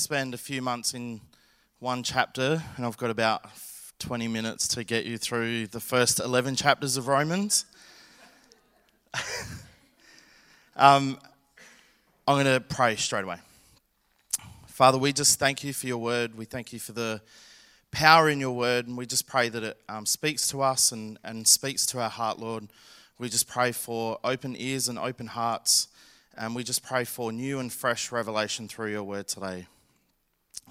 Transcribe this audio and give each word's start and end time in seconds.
spend 0.00 0.32
a 0.32 0.38
few 0.38 0.62
months 0.62 0.94
in 0.94 1.20
one 1.78 2.02
chapter, 2.02 2.62
and 2.76 2.86
I've 2.86 2.96
got 2.96 3.10
about 3.10 3.44
20 3.98 4.28
minutes 4.28 4.66
to 4.68 4.82
get 4.82 5.04
you 5.04 5.18
through 5.18 5.66
the 5.66 5.78
first 5.78 6.20
11 6.20 6.56
chapters 6.56 6.96
of 6.96 7.06
Romans. 7.06 7.66
um, 10.74 11.18
I'm 12.26 12.34
going 12.34 12.46
to 12.46 12.60
pray 12.60 12.96
straight 12.96 13.24
away. 13.24 13.36
Father, 14.68 14.96
we 14.96 15.12
just 15.12 15.38
thank 15.38 15.62
you 15.62 15.74
for 15.74 15.86
your 15.86 15.98
word. 15.98 16.34
We 16.34 16.46
thank 16.46 16.72
you 16.72 16.78
for 16.78 16.92
the 16.92 17.20
power 17.90 18.30
in 18.30 18.40
your 18.40 18.52
word, 18.52 18.86
and 18.86 18.96
we 18.96 19.04
just 19.04 19.26
pray 19.26 19.50
that 19.50 19.62
it 19.62 19.76
um, 19.86 20.06
speaks 20.06 20.48
to 20.48 20.62
us 20.62 20.92
and, 20.92 21.18
and 21.24 21.46
speaks 21.46 21.84
to 21.86 22.00
our 22.00 22.08
heart, 22.08 22.38
Lord. 22.38 22.68
We 23.18 23.28
just 23.28 23.46
pray 23.46 23.72
for 23.72 24.18
open 24.24 24.56
ears 24.58 24.88
and 24.88 24.98
open 24.98 25.26
hearts, 25.26 25.88
and 26.38 26.54
we 26.54 26.64
just 26.64 26.82
pray 26.82 27.04
for 27.04 27.32
new 27.32 27.58
and 27.58 27.70
fresh 27.70 28.10
revelation 28.10 28.66
through 28.66 28.92
your 28.92 29.04
word 29.04 29.28
today. 29.28 29.66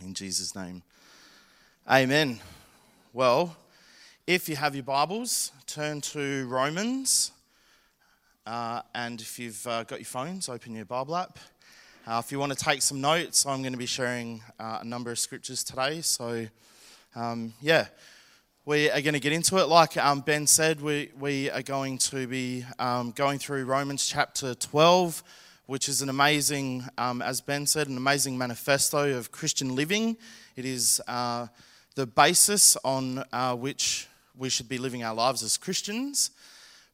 In 0.02 0.14
Jesus' 0.14 0.56
name. 0.56 0.82
Amen. 1.90 2.40
Well, 3.12 3.58
if 4.26 4.48
you 4.48 4.56
have 4.56 4.74
your 4.74 4.84
Bibles, 4.84 5.52
turn 5.68 6.00
to 6.02 6.48
Romans. 6.48 7.32
Uh, 8.46 8.82
and 8.96 9.20
if 9.20 9.38
you've 9.38 9.68
uh, 9.68 9.84
got 9.84 10.00
your 10.00 10.06
phones, 10.06 10.48
open 10.48 10.74
your 10.74 10.86
Bible 10.86 11.18
app. 11.18 11.38
Uh, 12.08 12.22
if 12.24 12.32
you 12.32 12.40
want 12.40 12.52
to 12.52 12.58
take 12.58 12.82
some 12.82 13.02
notes, 13.02 13.46
I'm 13.46 13.62
going 13.62 13.74
to 13.74 13.78
be 13.78 13.86
sharing 13.86 14.42
uh, 14.58 14.80
a 14.82 14.86
number 14.86 15.12
of 15.12 15.20
scriptures 15.20 15.66
today. 15.66 16.00
So, 16.00 16.48
um, 17.16 17.54
yeah, 17.62 17.88
we 18.64 18.90
are 18.90 19.02
going 19.02 19.16
to 19.16 19.20
get 19.20 19.34
into 19.34 19.58
it. 19.58 19.68
Like 19.68 19.98
um, 19.98 20.22
Ben 20.22 20.48
said, 20.48 20.80
we, 20.80 21.12
we 21.20 21.50
are 21.50 21.62
going 21.62 21.98
to 21.98 22.26
be 22.26 22.66
um, 22.78 23.12
going 23.12 23.38
through 23.38 23.66
Romans 23.66 24.08
chapter 24.08 24.56
12, 24.56 25.24
which 25.70 25.88
is 25.88 26.02
an 26.02 26.10
amazing, 26.10 26.84
um, 26.98 27.22
as 27.22 27.42
Ben 27.42 27.68
said, 27.68 27.88
an 27.88 27.96
amazing 27.96 28.36
manifesto 28.36 29.16
of 29.16 29.32
Christian 29.32 29.76
living. 29.76 30.18
It 30.56 30.66
is 30.66 31.00
uh, 31.08 31.46
the 31.94 32.08
basis 32.08 32.76
on 32.84 33.24
uh, 33.32 33.56
which 33.56 34.08
we 34.36 34.50
should 34.50 34.68
be 34.68 34.80
living 34.80 35.04
our 35.04 35.14
lives 35.14 35.44
as 35.44 35.58
Christians. 35.58 36.32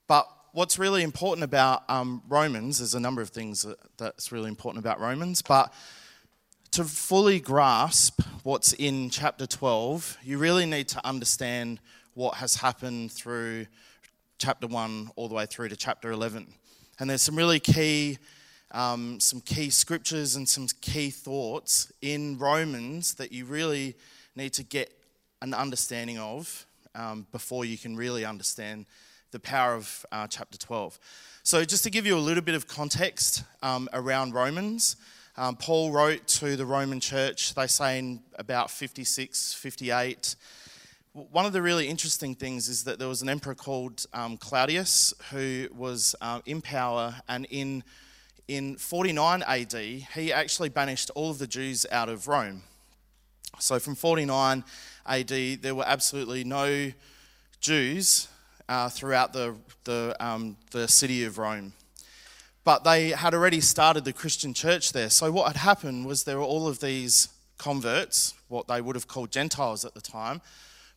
But 0.10 0.28
what's 0.52 0.78
really 0.78 1.04
important 1.04 1.46
about 1.46 1.90
um, 1.90 2.22
Romans, 2.28 2.80
there's 2.80 2.96
a 2.96 3.00
number 3.00 3.22
of 3.22 3.30
things 3.30 3.62
that, 3.62 3.78
that's 3.96 4.34
really 4.34 4.50
important 4.50 4.84
about 4.84 5.00
Romans, 5.00 5.42
but 5.42 5.74
to 6.72 6.84
fully 6.84 7.40
grasp 7.40 8.20
what's 8.44 8.74
in 8.74 9.10
chapter 9.10 9.48
12, 9.48 10.18
you 10.22 10.38
really 10.38 10.66
need 10.66 10.90
to 10.90 11.08
understand 11.08 11.80
what 12.14 12.36
has 12.36 12.56
happened 12.56 13.14
through 13.14 13.68
chapter 14.38 14.68
1 14.68 15.12
all 15.16 15.30
the 15.30 15.36
way 15.36 15.46
through 15.46 15.70
to 15.70 15.78
chapter 15.78 16.12
11. 16.12 16.54
And 17.00 17.10
there's 17.10 17.22
some 17.22 17.38
really 17.38 17.62
key, 17.62 18.18
um, 18.76 19.20
some 19.22 19.40
key 19.40 19.70
scriptures 19.70 20.36
and 20.36 20.48
some 20.48 20.68
key 20.82 21.10
thoughts 21.10 21.92
in 22.02 22.38
Romans 22.38 23.16
that 23.16 23.32
you 23.32 23.46
really 23.46 23.96
need 24.36 24.52
to 24.54 24.64
get 24.64 24.92
an 25.42 25.54
understanding 25.54 26.20
of 26.20 26.66
um, 26.94 27.26
before 27.32 27.64
you 27.64 27.78
can 27.78 27.96
really 27.96 28.26
understand 28.26 28.86
the 29.32 29.40
power 29.40 29.76
of 29.76 30.06
uh, 30.12 30.28
chapter 30.28 30.58
12. 30.58 31.00
So, 31.44 31.64
just 31.64 31.84
to 31.84 31.90
give 31.90 32.06
you 32.06 32.18
a 32.18 32.20
little 32.20 32.44
bit 32.44 32.56
of 32.56 32.68
context 32.68 33.44
um, 33.64 33.88
around 33.94 34.34
Romans, 34.34 34.98
um, 35.38 35.56
Paul 35.56 35.92
wrote 35.92 36.28
to 36.28 36.58
the 36.58 36.66
Roman 36.66 37.00
church, 37.00 37.54
they 37.54 37.68
say 37.68 38.00
in 38.00 38.22
about 38.38 38.70
56, 38.70 39.54
58. 39.54 40.36
One 41.14 41.46
of 41.46 41.54
the 41.54 41.62
really 41.62 41.88
interesting 41.88 42.36
things 42.36 42.68
is 42.68 42.84
that 42.84 43.00
there 43.00 43.08
was 43.08 43.22
an 43.22 43.30
emperor 43.30 43.56
called 43.56 44.06
um, 44.14 44.36
Claudius 44.36 45.14
who 45.32 45.70
was 45.74 46.14
uh, 46.20 46.42
in 46.46 46.62
power, 46.62 47.16
and 47.30 47.48
in, 47.50 47.84
in 48.48 48.76
49 48.78 49.44
AD, 49.44 49.74
he 49.74 50.32
actually 50.32 50.70
banished 50.70 51.10
all 51.16 51.32
of 51.32 51.40
the 51.40 51.48
Jews 51.48 51.86
out 51.92 52.10
of 52.10 52.28
Rome. 52.28 52.64
So, 53.60 53.80
from 53.80 53.96
49 53.96 54.64
AD, 55.08 55.30
there 55.62 55.76
were 55.76 55.86
absolutely 55.88 56.44
no 56.44 56.92
Jews 57.60 58.28
uh, 58.68 58.90
throughout 58.90 59.34
the, 59.34 59.56
the, 59.86 60.16
um, 60.20 60.58
the 60.72 60.88
city 60.88 61.24
of 61.24 61.38
Rome. 61.38 61.74
But 62.64 62.84
they 62.84 63.10
had 63.10 63.34
already 63.34 63.62
started 63.62 64.06
the 64.06 64.14
Christian 64.14 64.54
church 64.54 64.92
there. 64.92 65.10
So, 65.10 65.32
what 65.32 65.48
had 65.48 65.58
happened 65.58 66.06
was 66.06 66.24
there 66.24 66.38
were 66.38 66.44
all 66.44 66.68
of 66.68 66.80
these 66.80 67.30
converts, 67.58 68.34
what 68.48 68.68
they 68.68 68.82
would 68.82 68.96
have 68.96 69.08
called 69.08 69.32
Gentiles 69.32 69.86
at 69.86 69.94
the 69.94 70.02
time, 70.02 70.42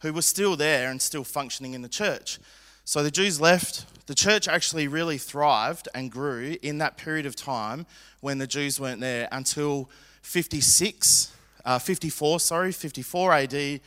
who 0.01 0.13
were 0.13 0.23
still 0.23 0.57
there 0.57 0.91
and 0.91 1.01
still 1.01 1.25
functioning 1.25 1.75
in 1.75 1.83
the 1.83 1.89
church. 1.89 2.39
So 2.88 3.03
the 3.03 3.10
Jews 3.10 3.38
left. 3.38 3.84
The 4.06 4.15
church 4.15 4.49
actually 4.49 4.88
really 4.88 5.19
thrived 5.19 5.91
and 5.94 6.10
grew 6.10 6.56
in 6.62 6.78
that 6.78 6.97
period 6.97 7.26
of 7.26 7.37
time 7.37 7.84
when 8.21 8.38
the 8.38 8.47
Jews 8.47 8.81
weren't 8.81 9.03
there 9.03 9.28
until 9.31 9.91
56, 10.22 11.37
uh, 11.66 11.78
54, 11.78 12.41
sorry, 12.41 12.72
54 12.72 13.32
AD. 13.34 13.81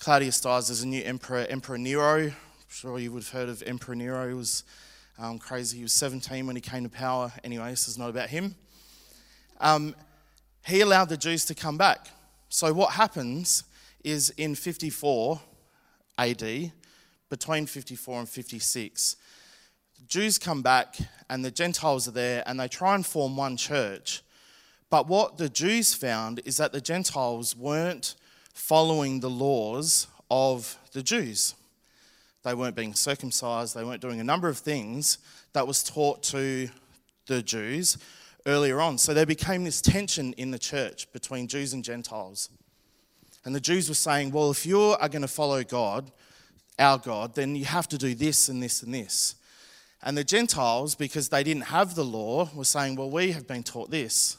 Claudius 0.00 0.40
dies. 0.40 0.66
There's 0.66 0.82
a 0.82 0.88
new 0.88 1.04
emperor, 1.04 1.46
Emperor 1.48 1.78
Nero 1.78 2.32
sure 2.68 2.98
you 2.98 3.12
would 3.12 3.22
have 3.22 3.30
heard 3.30 3.48
of 3.48 3.62
Emperor 3.64 3.94
Nero. 3.94 4.26
He 4.26 4.34
was 4.34 4.64
um, 5.20 5.38
crazy. 5.38 5.76
He 5.76 5.84
was 5.84 5.92
17 5.92 6.44
when 6.44 6.56
he 6.56 6.60
came 6.60 6.82
to 6.82 6.88
power. 6.88 7.32
Anyway, 7.44 7.70
this 7.70 7.86
is 7.86 7.96
not 7.96 8.10
about 8.10 8.28
him. 8.28 8.56
Um, 9.60 9.94
he 10.66 10.80
allowed 10.80 11.10
the 11.10 11.16
Jews 11.16 11.44
to 11.44 11.54
come 11.54 11.78
back. 11.78 12.08
So 12.48 12.72
what 12.72 12.94
happens 12.94 13.62
is 14.02 14.30
in 14.30 14.56
54 14.56 15.40
AD, 16.18 16.72
between 17.28 17.66
54 17.66 18.20
and 18.20 18.28
56, 18.28 19.16
Jews 20.06 20.38
come 20.38 20.62
back 20.62 20.96
and 21.28 21.44
the 21.44 21.50
Gentiles 21.50 22.08
are 22.08 22.12
there 22.12 22.42
and 22.46 22.58
they 22.58 22.68
try 22.68 22.94
and 22.94 23.04
form 23.04 23.36
one 23.36 23.56
church. 23.56 24.22
But 24.90 25.06
what 25.06 25.36
the 25.36 25.48
Jews 25.48 25.92
found 25.94 26.40
is 26.44 26.56
that 26.56 26.72
the 26.72 26.80
Gentiles 26.80 27.54
weren't 27.54 28.14
following 28.54 29.20
the 29.20 29.30
laws 29.30 30.06
of 30.30 30.78
the 30.92 31.02
Jews. 31.02 31.54
They 32.42 32.54
weren't 32.54 32.76
being 32.76 32.94
circumcised. 32.94 33.74
They 33.74 33.84
weren't 33.84 34.00
doing 34.00 34.20
a 34.20 34.24
number 34.24 34.48
of 34.48 34.58
things 34.58 35.18
that 35.52 35.66
was 35.66 35.82
taught 35.82 36.22
to 36.24 36.68
the 37.26 37.42
Jews 37.42 37.98
earlier 38.46 38.80
on. 38.80 38.96
So 38.96 39.12
there 39.12 39.26
became 39.26 39.64
this 39.64 39.82
tension 39.82 40.32
in 40.34 40.50
the 40.50 40.58
church 40.58 41.12
between 41.12 41.48
Jews 41.48 41.74
and 41.74 41.84
Gentiles. 41.84 42.48
And 43.44 43.54
the 43.54 43.60
Jews 43.60 43.88
were 43.88 43.94
saying, 43.94 44.30
well, 44.30 44.50
if 44.50 44.64
you 44.64 44.80
are 44.80 45.08
going 45.08 45.22
to 45.22 45.28
follow 45.28 45.62
God, 45.62 46.10
our 46.78 46.98
God, 46.98 47.34
then 47.34 47.56
you 47.56 47.64
have 47.64 47.88
to 47.88 47.98
do 47.98 48.14
this 48.14 48.48
and 48.48 48.62
this 48.62 48.82
and 48.82 48.94
this. 48.94 49.34
And 50.02 50.16
the 50.16 50.24
Gentiles, 50.24 50.94
because 50.94 51.28
they 51.28 51.42
didn't 51.42 51.64
have 51.64 51.94
the 51.94 52.04
law, 52.04 52.48
were 52.54 52.64
saying, 52.64 52.96
well, 52.96 53.10
we 53.10 53.32
have 53.32 53.46
been 53.46 53.62
taught 53.62 53.90
this. 53.90 54.36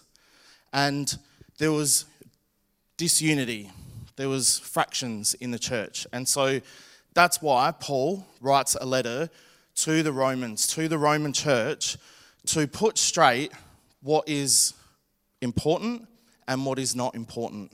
And 0.71 1.17
there 1.57 1.71
was 1.71 2.05
disunity, 2.97 3.71
there 4.15 4.29
was 4.29 4.59
fractions 4.59 5.33
in 5.35 5.51
the 5.51 5.59
church. 5.59 6.07
And 6.13 6.27
so 6.27 6.61
that's 7.13 7.41
why 7.41 7.73
Paul 7.77 8.25
writes 8.39 8.77
a 8.79 8.85
letter 8.85 9.29
to 9.75 10.03
the 10.03 10.11
Romans, 10.11 10.67
to 10.67 10.87
the 10.87 10.97
Roman 10.97 11.33
church, 11.33 11.97
to 12.47 12.67
put 12.67 12.97
straight 12.97 13.51
what 14.01 14.27
is 14.27 14.73
important 15.41 16.07
and 16.47 16.65
what 16.65 16.79
is 16.79 16.95
not 16.95 17.15
important. 17.15 17.71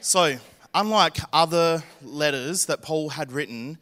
So, 0.00 0.36
unlike 0.74 1.18
other 1.32 1.82
letters 2.02 2.66
that 2.66 2.82
Paul 2.82 3.10
had 3.10 3.32
written, 3.32 3.78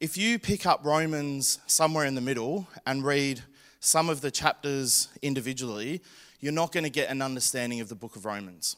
if 0.00 0.16
you 0.16 0.38
pick 0.38 0.66
up 0.66 0.84
Romans 0.84 1.60
somewhere 1.66 2.04
in 2.04 2.16
the 2.16 2.20
middle 2.20 2.66
and 2.84 3.04
read 3.04 3.42
some 3.78 4.08
of 4.08 4.20
the 4.20 4.30
chapters 4.30 5.08
individually, 5.22 6.02
you're 6.40 6.52
not 6.52 6.72
going 6.72 6.84
to 6.84 6.90
get 6.90 7.08
an 7.08 7.22
understanding 7.22 7.80
of 7.80 7.88
the 7.88 7.94
book 7.94 8.16
of 8.16 8.24
Romans. 8.24 8.76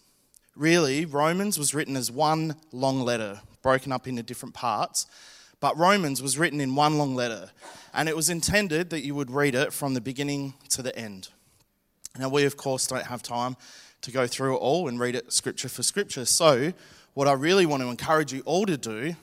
Really, 0.54 1.06
Romans 1.06 1.58
was 1.58 1.74
written 1.74 1.96
as 1.96 2.10
one 2.10 2.56
long 2.70 3.00
letter, 3.00 3.40
broken 3.62 3.90
up 3.90 4.06
into 4.06 4.22
different 4.22 4.54
parts. 4.54 5.06
But 5.60 5.78
Romans 5.78 6.22
was 6.22 6.38
written 6.38 6.60
in 6.60 6.74
one 6.74 6.98
long 6.98 7.14
letter, 7.14 7.50
and 7.94 8.06
it 8.06 8.14
was 8.14 8.28
intended 8.28 8.90
that 8.90 9.02
you 9.02 9.14
would 9.14 9.30
read 9.30 9.54
it 9.54 9.72
from 9.72 9.94
the 9.94 10.00
beginning 10.00 10.52
to 10.68 10.82
the 10.82 10.94
end. 10.96 11.30
Now, 12.18 12.28
we, 12.28 12.44
of 12.44 12.58
course, 12.58 12.86
don't 12.86 13.06
have 13.06 13.22
time 13.22 13.56
to 14.02 14.10
go 14.10 14.26
through 14.26 14.56
it 14.56 14.58
all 14.58 14.88
and 14.88 15.00
read 15.00 15.14
it 15.14 15.32
scripture 15.32 15.70
for 15.70 15.82
scripture. 15.82 16.26
So, 16.26 16.74
what 17.14 17.28
I 17.28 17.32
really 17.32 17.64
want 17.64 17.80
to 17.80 17.88
encourage 17.88 18.32
you 18.32 18.42
all 18.44 18.66
to 18.66 18.76
do 18.76 19.14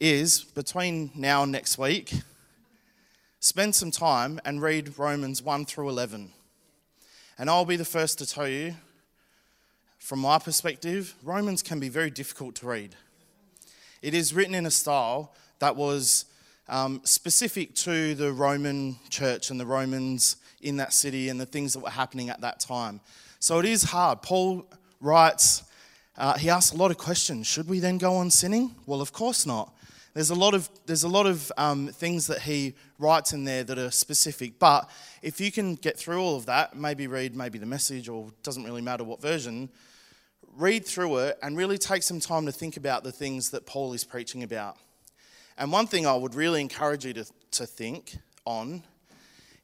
is 0.00 0.44
between 0.44 1.10
now 1.14 1.42
and 1.42 1.52
next 1.52 1.76
week, 1.76 2.14
spend 3.38 3.74
some 3.74 3.90
time 3.90 4.40
and 4.46 4.62
read 4.62 4.98
Romans 4.98 5.42
1 5.42 5.66
through 5.66 5.90
11. 5.90 6.30
And 7.38 7.50
I'll 7.50 7.66
be 7.66 7.76
the 7.76 7.84
first 7.84 8.18
to 8.18 8.26
tell 8.26 8.48
you 8.48 8.74
from 9.98 10.20
my 10.20 10.38
perspective, 10.38 11.14
Romans 11.22 11.62
can 11.62 11.78
be 11.78 11.90
very 11.90 12.10
difficult 12.10 12.54
to 12.56 12.66
read. 12.66 12.96
It 14.00 14.14
is 14.14 14.34
written 14.34 14.54
in 14.54 14.64
a 14.64 14.70
style 14.70 15.34
that 15.58 15.76
was 15.76 16.24
um, 16.68 17.02
specific 17.04 17.74
to 17.76 18.14
the 18.14 18.32
Roman 18.32 18.96
church 19.10 19.50
and 19.50 19.60
the 19.60 19.66
Romans 19.66 20.36
in 20.62 20.78
that 20.78 20.94
city 20.94 21.28
and 21.28 21.38
the 21.38 21.46
things 21.46 21.74
that 21.74 21.80
were 21.80 21.90
happening 21.90 22.30
at 22.30 22.40
that 22.40 22.58
time. 22.58 23.00
So 23.38 23.58
it 23.58 23.66
is 23.66 23.82
hard. 23.82 24.22
Paul 24.22 24.66
writes, 25.00 25.62
uh, 26.16 26.36
he 26.36 26.50
asks 26.50 26.72
a 26.72 26.76
lot 26.76 26.90
of 26.90 26.98
questions. 26.98 27.46
Should 27.46 27.68
we 27.68 27.78
then 27.80 27.98
go 27.98 28.14
on 28.14 28.30
sinning? 28.30 28.74
Well, 28.86 29.00
of 29.00 29.12
course 29.12 29.46
not. 29.46 29.74
There's 30.14 30.30
a 30.30 30.34
lot 30.34 30.52
of, 30.52 30.68
there's 30.84 31.04
a 31.04 31.08
lot 31.08 31.24
of 31.24 31.50
um, 31.56 31.88
things 31.88 32.26
that 32.26 32.42
he 32.42 32.74
writes 32.98 33.32
in 33.32 33.44
there 33.44 33.64
that 33.64 33.78
are 33.78 33.90
specific. 33.90 34.58
But 34.58 34.90
if 35.22 35.40
you 35.40 35.50
can 35.50 35.74
get 35.74 35.98
through 35.98 36.20
all 36.22 36.36
of 36.36 36.46
that, 36.46 36.76
maybe 36.76 37.06
read 37.06 37.34
maybe 37.34 37.58
the 37.58 37.66
message 37.66 38.10
or 38.10 38.30
doesn't 38.42 38.64
really 38.64 38.82
matter 38.82 39.04
what 39.04 39.22
version, 39.22 39.70
read 40.54 40.84
through 40.84 41.16
it 41.18 41.38
and 41.42 41.56
really 41.56 41.78
take 41.78 42.02
some 42.02 42.20
time 42.20 42.44
to 42.44 42.52
think 42.52 42.76
about 42.76 43.04
the 43.04 43.12
things 43.12 43.50
that 43.50 43.64
Paul 43.64 43.94
is 43.94 44.04
preaching 44.04 44.42
about. 44.42 44.76
And 45.56 45.72
one 45.72 45.86
thing 45.86 46.06
I 46.06 46.14
would 46.14 46.34
really 46.34 46.60
encourage 46.60 47.06
you 47.06 47.14
to, 47.14 47.24
to 47.52 47.66
think 47.66 48.16
on 48.44 48.82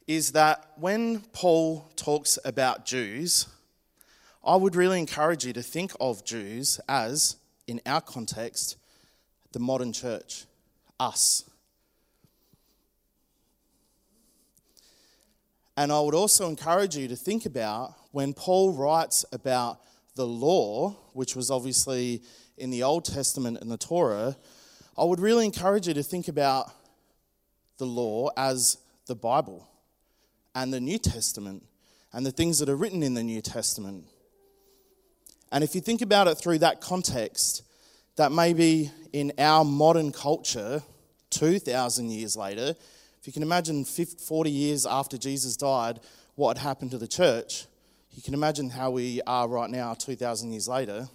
is 0.07 0.33
that 0.33 0.73
when 0.77 1.21
Paul 1.33 1.91
talks 1.95 2.39
about 2.43 2.87
Jews, 2.87 3.47
I 4.45 4.57
would 4.57 4.75
really 4.75 4.99
encourage 4.99 5.45
you 5.45 5.53
to 5.53 5.63
think 5.63 5.93
of 6.01 6.25
Jews 6.25 6.81
as, 6.89 7.37
in 7.67 7.81
our 7.85 8.01
context, 8.01 8.77
the 9.53 9.59
modern 9.59 9.93
church, 9.93 10.45
us. 11.01 11.49
And 15.77 15.93
I 15.93 16.01
would 16.01 16.15
also 16.15 16.49
encourage 16.49 16.97
you 16.97 17.07
to 17.09 17.17
think 17.17 17.47
about 17.47 17.95
when 18.11 18.35
Paul 18.35 18.73
writes 18.73 19.25
about 19.33 19.81
the 20.17 20.27
law, 20.27 20.97
which 21.13 21.37
was 21.37 21.51
obviously 21.51 22.23
in 22.57 22.71
the 22.71 22.83
Old 22.83 23.05
Testament 23.05 23.59
and 23.61 23.71
the 23.71 23.79
Torah, 23.79 24.37
I 24.97 25.05
would 25.05 25.21
really 25.21 25.45
encourage 25.45 25.87
you 25.87 25.95
to 25.95 26.03
think 26.03 26.27
about 26.27 26.73
the 27.77 27.87
law 27.87 28.31
as 28.37 28.79
the 29.07 29.15
Bible 29.15 29.69
and 30.55 30.73
the 30.73 30.81
New 30.81 30.99
Testament 30.99 31.65
and 32.13 32.27
the 32.27 32.33
things 32.33 32.59
that 32.59 32.69
are 32.69 32.77
written 32.77 33.05
in 33.05 33.15
the 33.15 33.23
New 33.23 33.41
Testament. 33.41 34.07
And 35.51 35.65
if 35.65 35.75
you 35.75 35.81
think 35.81 36.03
about 36.03 36.29
it 36.29 36.37
through 36.37 36.59
that 36.59 36.81
context, 36.81 37.63
that 38.17 38.33
maybe 38.33 38.91
in 39.13 39.33
our 39.39 39.65
modern 39.65 40.13
culture, 40.13 40.83
2,000 41.31 42.11
years 42.11 42.37
later, 42.37 42.75
if 43.21 43.27
you 43.27 43.33
can 43.33 43.43
imagine 43.43 43.85
50, 43.85 44.23
40 44.23 44.51
years 44.51 44.87
after 44.87 45.17
Jesus 45.17 45.57
died, 45.57 46.01
what 46.35 46.57
had 46.57 46.67
happened 46.67 46.91
to 46.93 46.99
the 46.99 47.09
church, 47.09 47.67
you 48.13 48.23
can 48.23 48.35
imagine 48.35 48.71
how 48.71 48.91
we 48.91 49.21
are 49.27 49.49
right 49.49 49.71
now, 49.71 49.95
2,000 49.95 50.53
years 50.53 50.69
later. 50.69 51.09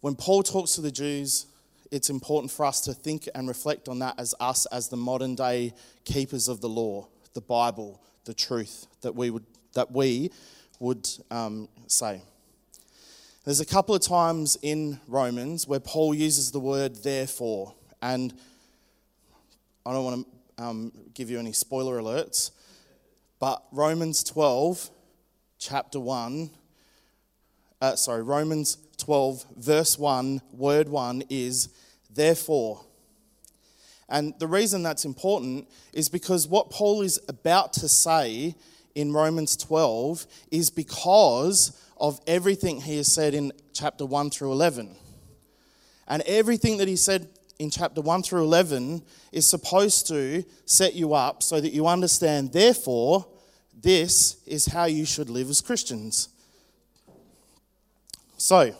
When 0.00 0.14
Paul 0.14 0.42
talks 0.42 0.72
to 0.72 0.80
the 0.80 0.90
Jews, 0.90 1.46
it's 1.90 2.10
important 2.10 2.50
for 2.50 2.66
us 2.66 2.80
to 2.82 2.94
think 2.94 3.28
and 3.34 3.46
reflect 3.46 3.88
on 3.88 3.98
that 4.00 4.14
as 4.18 4.34
us, 4.40 4.66
as 4.66 4.88
the 4.88 4.96
modern 4.96 5.34
day 5.34 5.74
keepers 6.04 6.48
of 6.48 6.60
the 6.60 6.68
law, 6.68 7.08
the 7.34 7.40
Bible, 7.40 8.00
the 8.24 8.34
truth 8.34 8.86
that 9.02 9.14
we 9.14 9.30
would, 9.30 9.44
that 9.74 9.92
we 9.92 10.30
would 10.82 11.08
um, 11.30 11.68
say. 11.86 12.20
There's 13.44 13.60
a 13.60 13.64
couple 13.64 13.94
of 13.94 14.02
times 14.02 14.58
in 14.62 14.98
Romans 15.06 15.68
where 15.68 15.78
Paul 15.78 16.12
uses 16.12 16.50
the 16.50 16.58
word 16.58 17.04
therefore, 17.04 17.72
and 18.02 18.34
I 19.86 19.92
don't 19.92 20.04
want 20.04 20.26
to 20.58 20.64
um, 20.64 20.92
give 21.14 21.30
you 21.30 21.38
any 21.38 21.52
spoiler 21.52 22.00
alerts, 22.00 22.50
but 23.38 23.62
Romans 23.70 24.24
12, 24.24 24.90
chapter 25.60 26.00
1, 26.00 26.50
uh, 27.80 27.94
sorry, 27.94 28.24
Romans 28.24 28.76
12, 28.98 29.44
verse 29.56 29.96
1, 29.96 30.42
word 30.52 30.88
1 30.88 31.22
is 31.30 31.68
therefore. 32.12 32.80
And 34.08 34.34
the 34.40 34.48
reason 34.48 34.82
that's 34.82 35.04
important 35.04 35.68
is 35.92 36.08
because 36.08 36.48
what 36.48 36.70
Paul 36.70 37.02
is 37.02 37.20
about 37.28 37.72
to 37.74 37.88
say 37.88 38.56
in 38.94 39.12
Romans 39.12 39.56
12 39.56 40.26
is 40.50 40.70
because 40.70 41.78
of 41.96 42.20
everything 42.26 42.80
he 42.80 42.96
has 42.96 43.12
said 43.12 43.34
in 43.34 43.52
chapter 43.72 44.04
1 44.04 44.30
through 44.30 44.52
11. 44.52 44.94
And 46.08 46.22
everything 46.22 46.78
that 46.78 46.88
he 46.88 46.96
said 46.96 47.28
in 47.58 47.70
chapter 47.70 48.00
1 48.00 48.22
through 48.22 48.42
11 48.42 49.02
is 49.30 49.48
supposed 49.48 50.08
to 50.08 50.44
set 50.66 50.94
you 50.94 51.14
up 51.14 51.42
so 51.42 51.60
that 51.60 51.72
you 51.72 51.86
understand, 51.86 52.52
therefore, 52.52 53.26
this 53.80 54.42
is 54.46 54.66
how 54.66 54.84
you 54.84 55.04
should 55.04 55.30
live 55.30 55.48
as 55.48 55.60
Christians. 55.60 56.28
So, 58.36 58.74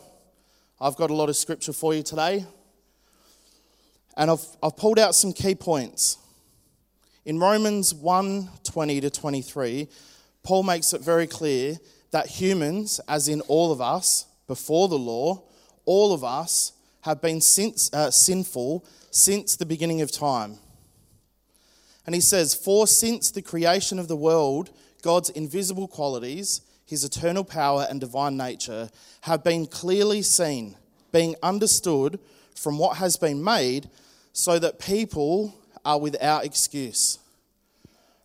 I've 0.80 0.96
got 0.96 1.10
a 1.10 1.14
lot 1.14 1.28
of 1.28 1.36
scripture 1.36 1.72
for 1.72 1.94
you 1.94 2.02
today. 2.02 2.44
And 4.16 4.30
I've, 4.30 4.44
I've 4.62 4.76
pulled 4.76 4.98
out 4.98 5.14
some 5.14 5.32
key 5.32 5.54
points. 5.54 6.18
In 7.24 7.38
Romans 7.38 7.94
1 7.94 8.48
20 8.64 9.00
to 9.00 9.10
23, 9.10 9.88
Paul 10.42 10.64
makes 10.64 10.92
it 10.92 11.02
very 11.02 11.28
clear 11.28 11.76
that 12.10 12.26
humans, 12.26 13.00
as 13.06 13.28
in 13.28 13.40
all 13.42 13.70
of 13.70 13.80
us, 13.80 14.26
before 14.48 14.88
the 14.88 14.98
law, 14.98 15.44
all 15.84 16.12
of 16.12 16.24
us 16.24 16.72
have 17.02 17.22
been 17.22 17.40
since, 17.40 17.92
uh, 17.94 18.10
sinful 18.10 18.84
since 19.12 19.54
the 19.54 19.66
beginning 19.66 20.00
of 20.02 20.10
time. 20.10 20.58
And 22.06 22.14
he 22.14 22.20
says, 22.20 22.54
For 22.54 22.88
since 22.88 23.30
the 23.30 23.42
creation 23.42 24.00
of 24.00 24.08
the 24.08 24.16
world, 24.16 24.70
God's 25.02 25.30
invisible 25.30 25.86
qualities, 25.86 26.60
his 26.84 27.04
eternal 27.04 27.44
power 27.44 27.86
and 27.88 28.00
divine 28.00 28.36
nature, 28.36 28.90
have 29.22 29.44
been 29.44 29.66
clearly 29.66 30.22
seen, 30.22 30.76
being 31.12 31.36
understood 31.40 32.18
from 32.56 32.78
what 32.78 32.96
has 32.96 33.16
been 33.16 33.44
made 33.44 33.88
so 34.32 34.58
that 34.58 34.80
people 34.80 35.61
are 35.84 35.98
without 35.98 36.44
excuse. 36.44 37.18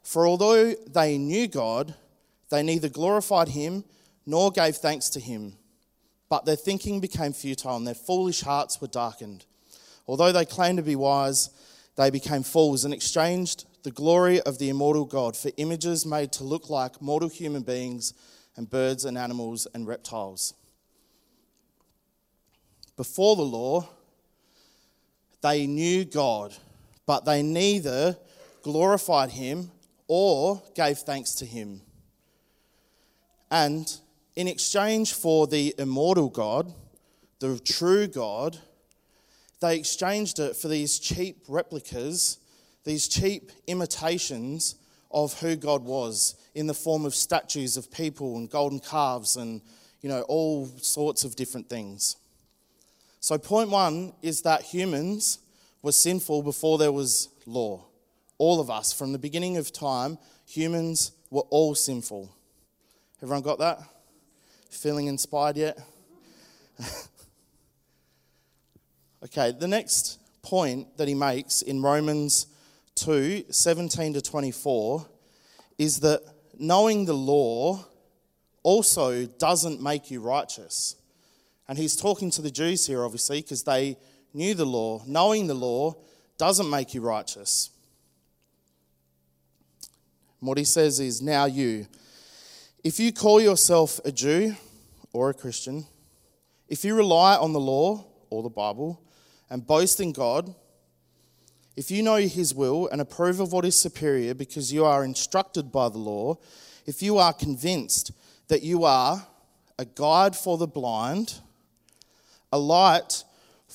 For 0.04 0.26
although 0.26 0.74
they 0.74 1.18
knew 1.18 1.48
God, 1.48 1.94
they 2.50 2.64
neither 2.64 2.90
glorified 2.90 3.50
him 3.50 3.84
nor 4.26 4.52
gave 4.52 4.76
thanks 4.78 5.10
to 5.10 5.20
him, 5.20 5.54
but 6.30 6.46
their 6.46 6.56
thinking 6.56 7.00
became 7.00 7.34
futile 7.34 7.76
and 7.76 7.88
their 7.88 7.96
foolish 7.96 8.42
hearts 8.42 8.80
were 8.80 8.88
darkened. 8.88 9.46
Although 10.08 10.32
they 10.32 10.46
claimed 10.46 10.78
to 10.78 10.84
be 10.84 10.96
wise, 10.96 11.50
they 11.96 12.10
became 12.10 12.44
fools 12.44 12.86
and 12.86 12.94
exchanged 12.94 13.66
the 13.84 13.92
glory 13.92 14.42
of 14.42 14.60
the 14.60 14.70
immortal 14.70 15.06
God 15.06 15.36
for 15.36 15.52
images 15.58 16.06
made 16.06 16.32
to 16.34 16.44
look 16.44 16.70
like 16.70 17.02
mortal 17.02 17.30
human 17.30 17.64
beings 17.64 18.14
and 18.56 18.70
birds 18.70 19.06
and 19.06 19.18
animals 19.18 19.68
and 19.74 19.88
reptiles. 19.88 20.54
Before 22.98 23.36
the 23.36 23.44
law, 23.44 23.88
they 25.42 25.68
knew 25.68 26.04
God, 26.04 26.56
but 27.08 27.26
they 27.26 27.42
neither 27.42 28.16
glorified 28.62 29.32
him 29.32 29.72
or 30.08 30.62
gave 30.76 31.00
thanks 31.00 31.34
to 31.36 31.46
him. 31.46 31.82
And 33.50 33.92
in 34.36 34.48
exchange 34.48 35.14
for 35.14 35.48
the 35.48 35.74
immortal 35.80 36.30
God, 36.30 36.72
the 37.40 37.58
true 37.60 38.08
God, 38.08 38.60
they 39.62 39.78
exchanged 39.78 40.38
it 40.40 40.56
for 40.56 40.68
these 40.68 41.00
cheap 41.00 41.46
replicas, 41.48 42.38
these 42.84 43.08
cheap 43.08 43.52
imitations 43.66 44.76
of 45.10 45.40
who 45.40 45.56
God 45.56 45.84
was 45.84 46.36
in 46.54 46.68
the 46.68 46.74
form 46.74 47.06
of 47.06 47.16
statues 47.16 47.78
of 47.78 47.90
people 47.92 48.36
and 48.36 48.50
golden 48.50 48.80
calves 48.80 49.38
and 49.38 49.62
you 50.02 50.10
know 50.10 50.22
all 50.24 50.68
sorts 50.82 51.24
of 51.24 51.36
different 51.36 51.70
things. 51.70 52.18
So, 53.20 53.38
point 53.38 53.70
one 53.70 54.14
is 54.22 54.42
that 54.44 54.62
humans 54.62 55.40
were 55.88 55.94
sinful 55.94 56.44
before 56.44 56.78
there 56.78 56.92
was 56.92 57.30
law. 57.46 57.82
All 58.38 58.60
of 58.60 58.70
us, 58.70 58.92
from 58.92 59.14
the 59.14 59.18
beginning 59.18 59.56
of 59.56 59.72
time, 59.72 60.18
humans 60.46 61.14
were 61.30 61.46
all 61.50 61.76
sinful. 61.76 62.30
Everyone 63.24 63.42
got 63.42 63.60
that? 63.60 63.80
Feeling 64.70 65.08
inspired 65.08 65.56
yet? 65.56 65.80
okay, 69.24 69.54
the 69.58 69.68
next 69.70 70.20
point 70.42 70.98
that 70.98 71.08
he 71.08 71.14
makes 71.14 71.62
in 71.62 71.82
Romans 71.82 72.48
2 72.96 73.46
17 73.50 74.16
to 74.16 74.22
24 74.22 75.08
is 75.78 76.02
that 76.02 76.22
knowing 76.60 77.06
the 77.06 77.14
law 77.14 77.86
also 78.62 79.26
doesn't 79.26 79.82
make 79.82 80.12
you 80.12 80.20
righteous. 80.20 80.98
And 81.70 81.78
he's 81.78 81.96
talking 81.96 82.30
to 82.32 82.42
the 82.42 82.52
Jews 82.52 82.86
here, 82.86 83.06
obviously, 83.06 83.42
because 83.42 83.64
they 83.64 83.96
knew 84.34 84.54
the 84.54 84.66
law. 84.66 85.04
Knowing 85.06 85.48
the 85.48 85.54
law 85.54 85.96
doesn't 86.38 86.70
make 86.70 86.94
you 86.94 87.02
righteous. 87.02 87.70
And 90.40 90.48
what 90.48 90.58
he 90.58 90.64
says 90.64 91.00
is, 91.00 91.22
Now 91.22 91.46
you, 91.46 91.88
if 92.84 93.00
you 93.00 93.12
call 93.12 93.42
yourself 93.42 94.00
a 94.06 94.12
Jew 94.12 94.56
or 95.14 95.30
a 95.30 95.34
Christian, 95.34 95.86
if 96.68 96.84
you 96.84 96.96
rely 96.96 97.36
on 97.36 97.54
the 97.54 97.60
law 97.60 98.06
or 98.30 98.44
the 98.44 98.50
Bible 98.50 99.02
and 99.50 99.66
boast 99.66 100.00
in 100.00 100.12
God, 100.12 100.54
if 101.76 101.92
you 101.92 102.02
know 102.02 102.16
His 102.16 102.56
will 102.56 102.88
and 102.88 103.00
approve 103.00 103.40
of 103.40 103.52
what 103.52 103.64
is 103.64 103.78
superior 103.78 104.34
because 104.34 104.74
you 104.74 104.84
are 104.84 105.06
instructed 105.06 105.72
by 105.72 105.90
the 105.90 106.00
law, 106.00 106.38
if 106.86 107.02
you 107.02 107.18
are 107.18 107.34
convinced 107.34 108.12
that 108.48 108.64
you 108.64 108.84
are 108.84 109.26
a 109.78 109.86
guide 109.86 110.36
for 110.36 110.58
the 110.58 110.68
blind, 110.68 111.36
a 112.52 112.58
light 112.58 113.24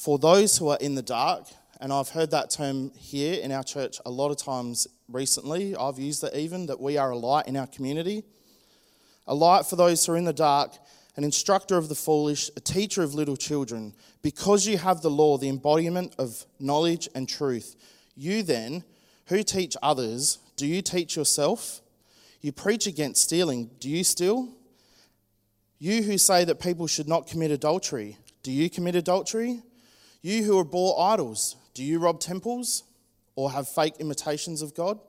for 0.03 0.19
those 0.19 0.59
who 0.59 0.69
are 0.69 0.79
in 0.81 0.97
the 0.97 1.03
dark, 1.03 1.45
and 1.81 1.93
I've 1.93 2.09
heard 2.09 2.33
that 2.33 2.51
term 2.51 2.91
here 2.99 3.41
in 3.41 3.53
our 3.53 3.63
church 3.63 4.01
a 4.05 4.11
lot 4.11 4.33
of 4.33 4.37
times 4.37 4.89
recently, 5.09 5.77
I've 5.77 6.01
used 6.01 6.25
it 6.25 6.35
even, 6.35 6.67
that 6.67 6.81
we 6.81 6.97
are 6.97 7.13
a 7.13 7.17
light 7.17 7.47
in 7.47 7.57
our 7.57 7.69
community, 7.69 8.25
a 9.29 9.35
light 9.35 9.65
for 9.65 9.77
those 9.77 10.05
who 10.05 10.15
are 10.15 10.17
in 10.17 10.25
the 10.25 10.33
dark, 10.33 10.73
an 11.15 11.23
instructor 11.23 11.77
of 11.77 11.89
the 11.89 11.95
foolish, 11.95 12.51
a 12.57 12.61
teacher 12.61 13.05
of 13.05 13.15
little 13.15 13.37
children. 13.37 13.95
Because 14.23 14.67
you 14.67 14.77
have 14.77 15.03
the 15.03 15.11
law, 15.11 15.39
the 15.39 15.49
embodiment 15.49 16.17
of 16.19 16.47
knowledge 16.59 17.09
and 17.15 17.29
truth, 17.29 17.77
you 18.17 18.43
then, 18.43 18.83
who 19.27 19.45
teach 19.45 19.77
others, 19.85 20.39
do 20.57 20.67
you 20.67 20.83
teach 20.83 21.15
yourself? 21.15 21.81
You 22.41 22.51
preach 22.51 22.89
against 22.89 23.23
stealing, 23.23 23.71
do 23.79 23.89
you 23.89 24.03
steal? 24.03 24.49
You 25.79 26.03
who 26.03 26.19
say 26.19 26.45
that 26.45 26.59
people 26.59 26.89
should 26.89 27.07
not 27.07 27.29
commit 27.29 27.53
adultery, 27.53 28.17
do 28.43 28.51
you 28.51 28.69
commit 28.69 28.97
adultery? 28.97 29.63
You 30.23 30.45
who 30.45 30.61
abhor 30.61 31.01
idols, 31.01 31.57
do 31.75 31.83
you 31.83 31.99
rob 31.99 32.21
temples 32.21 32.85
or 33.35 33.51
have 33.51 33.69
fake 33.69 33.95
imitations 33.99 34.63
of 34.63 34.75
God? 34.75 35.01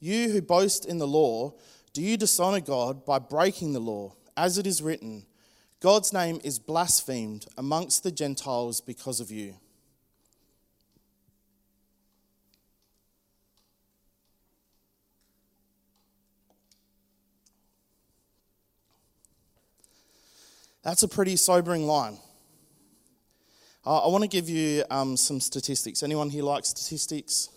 You 0.00 0.30
who 0.30 0.40
boast 0.40 0.84
in 0.86 0.98
the 0.98 1.06
law, 1.08 1.54
do 1.92 2.00
you 2.00 2.16
dishonor 2.16 2.60
God 2.60 3.04
by 3.04 3.18
breaking 3.18 3.72
the 3.72 3.80
law? 3.80 4.14
As 4.36 4.58
it 4.58 4.66
is 4.66 4.80
written, 4.80 5.26
God's 5.80 6.12
name 6.12 6.40
is 6.44 6.60
blasphemed 6.60 7.46
amongst 7.58 8.04
the 8.04 8.12
Gentiles 8.12 8.80
because 8.80 9.18
of 9.18 9.30
you. 9.32 9.56
That's 20.82 21.02
a 21.02 21.08
pretty 21.08 21.36
sobering 21.36 21.86
line. 21.86 22.18
Uh, 23.84 24.04
I 24.04 24.08
want 24.08 24.22
to 24.22 24.28
give 24.28 24.48
you 24.48 24.84
um, 24.92 25.16
some 25.16 25.40
statistics. 25.40 26.04
Anyone 26.04 26.30
here 26.30 26.44
like 26.44 26.64
statistics? 26.64 27.48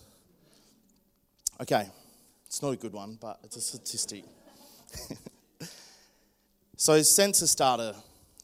Okay, 1.61 1.87
it's 2.47 2.63
not 2.63 2.71
a 2.71 2.75
good 2.75 2.93
one, 2.93 3.19
but 3.21 3.37
it's 3.43 3.57
a 3.57 3.61
statistic. 3.61 4.23
so, 6.77 6.99
census 7.03 7.53
data. 7.53 7.95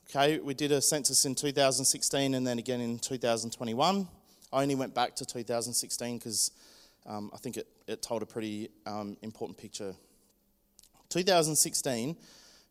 Okay, 0.07 0.37
we 0.37 0.53
did 0.53 0.71
a 0.71 0.79
census 0.79 1.25
in 1.25 1.33
2016 1.33 2.35
and 2.35 2.45
then 2.45 2.59
again 2.59 2.81
in 2.81 2.99
2021. 2.99 4.07
I 4.53 4.61
only 4.61 4.75
went 4.75 4.93
back 4.93 5.15
to 5.15 5.25
2016 5.25 6.19
because 6.19 6.51
um, 7.07 7.31
I 7.33 7.37
think 7.37 7.57
it, 7.57 7.67
it 7.87 8.03
told 8.03 8.21
a 8.21 8.27
pretty 8.27 8.69
um, 8.85 9.17
important 9.23 9.57
picture. 9.57 9.95
2016 11.09 12.15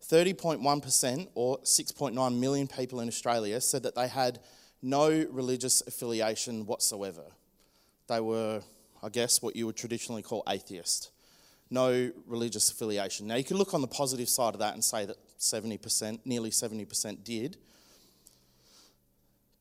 30.1%, 0.09 1.29
or 1.35 1.59
6.9 1.59 2.39
million 2.39 2.67
people 2.67 3.01
in 3.01 3.09
Australia, 3.09 3.61
said 3.61 3.83
that 3.83 3.95
they 3.95 4.09
had 4.09 4.39
no 4.83 5.27
religious 5.31 5.83
affiliation 5.87 6.67
whatsoever. 6.67 7.25
They 8.09 8.21
were, 8.21 8.63
I 9.03 9.09
guess, 9.09 9.43
what 9.43 9.57
you 9.57 9.67
would 9.67 9.77
traditionally 9.77 10.23
call 10.23 10.43
atheist. 10.49 11.11
No 11.71 12.11
religious 12.27 12.71
affiliation. 12.71 13.27
Now, 13.29 13.37
you 13.37 13.45
can 13.45 13.57
look 13.57 13.75
on 13.75 13.81
the 13.81 13.87
positive 13.87 14.29
side 14.29 14.55
of 14.55 14.61
that 14.61 14.75
and 14.75 14.83
say 14.83 15.05
that 15.05 15.17
70%, 15.39 16.21
nearly 16.25 16.51
70% 16.51 17.23
did. 17.23 17.57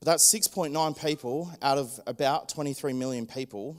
But 0.00 0.06
that's 0.06 0.34
6.9 0.34 1.00
people 1.00 1.52
out 1.62 1.78
of 1.78 2.00
about 2.06 2.48
23 2.48 2.92
million 2.94 3.26
people 3.26 3.76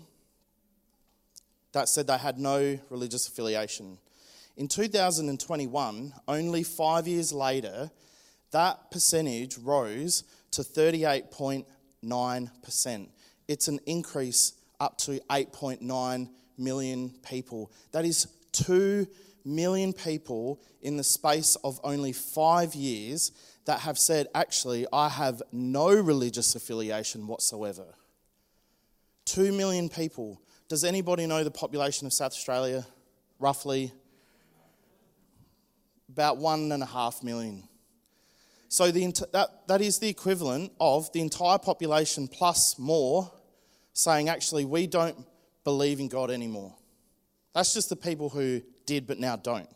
that 1.74 1.89
said 1.89 2.07
they 2.07 2.17
had 2.17 2.38
no 2.38 2.79
religious 2.89 3.27
affiliation. 3.27 3.98
In 4.57 4.67
2021, 4.67 6.13
only 6.27 6.63
five 6.63 7.07
years 7.07 7.33
later, 7.33 7.89
that 8.51 8.91
percentage 8.91 9.57
rose 9.57 10.24
to 10.51 10.62
38.9%. 10.62 13.10
It's 13.48 13.67
an 13.67 13.79
increase 13.86 14.53
up 14.79 14.98
to 15.00 15.20
8.9 15.29 16.29
million 16.58 17.13
people. 17.27 17.72
That 17.91 18.05
is 18.05 18.27
2 18.53 19.05
million 19.43 19.91
people 19.93 20.62
in 20.81 20.96
the 20.98 21.03
space 21.03 21.55
of 21.63 21.79
only 21.84 22.13
five 22.13 22.75
years 22.75 23.31
that 23.65 23.81
have 23.81 24.00
said, 24.00 24.27
actually, 24.34 24.88
I 24.91 25.10
have 25.10 25.43
no 25.51 25.89
religious 25.89 26.55
affiliation 26.55 27.27
whatsoever. 27.27 27.86
2 29.25 29.51
million 29.51 29.89
people. 29.89 30.41
Does 30.67 30.84
anybody 30.84 31.27
know 31.27 31.43
the 31.43 31.51
population 31.51 32.08
of 32.08 32.13
South 32.13 32.31
Australia, 32.31 32.88
roughly? 33.39 33.91
about 36.12 36.38
one 36.38 36.72
and 36.72 36.84
a 36.84 36.86
half 36.86 37.24
million. 37.24 37.63
So 38.71 38.89
the, 38.89 39.05
that, 39.33 39.67
that 39.67 39.81
is 39.81 39.99
the 39.99 40.07
equivalent 40.07 40.71
of 40.79 41.11
the 41.11 41.19
entire 41.19 41.57
population 41.57 42.29
plus 42.29 42.79
more 42.79 43.29
saying, 43.91 44.29
actually, 44.29 44.63
we 44.63 44.87
don't 44.87 45.27
believe 45.65 45.99
in 45.99 46.07
God 46.07 46.31
anymore. 46.31 46.73
That's 47.53 47.73
just 47.73 47.89
the 47.89 47.97
people 47.97 48.29
who 48.29 48.61
did 48.85 49.07
but 49.07 49.19
now 49.19 49.35
don't. 49.35 49.67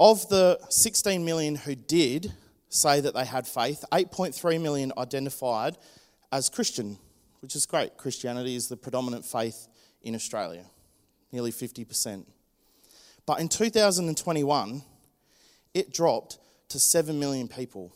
Of 0.00 0.26
the 0.30 0.58
16 0.70 1.22
million 1.22 1.54
who 1.54 1.74
did 1.74 2.32
say 2.70 3.02
that 3.02 3.12
they 3.12 3.26
had 3.26 3.46
faith, 3.46 3.84
8.3 3.92 4.58
million 4.58 4.90
identified 4.96 5.76
as 6.32 6.48
Christian, 6.48 6.96
which 7.40 7.56
is 7.56 7.66
great. 7.66 7.98
Christianity 7.98 8.56
is 8.56 8.68
the 8.68 8.76
predominant 8.78 9.26
faith 9.26 9.68
in 10.00 10.14
Australia, 10.14 10.64
nearly 11.30 11.52
50%. 11.52 12.24
But 13.26 13.38
in 13.40 13.50
2021, 13.50 14.82
it 15.74 15.92
dropped 15.92 16.38
to 16.70 16.78
7 16.78 17.18
million 17.18 17.48
people. 17.48 17.94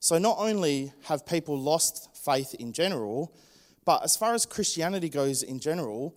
So 0.00 0.18
not 0.18 0.36
only 0.38 0.92
have 1.04 1.26
people 1.26 1.58
lost 1.58 2.16
faith 2.16 2.54
in 2.54 2.72
general, 2.72 3.32
but 3.84 4.02
as 4.02 4.16
far 4.16 4.34
as 4.34 4.46
Christianity 4.46 5.08
goes 5.08 5.42
in 5.42 5.60
general, 5.60 6.14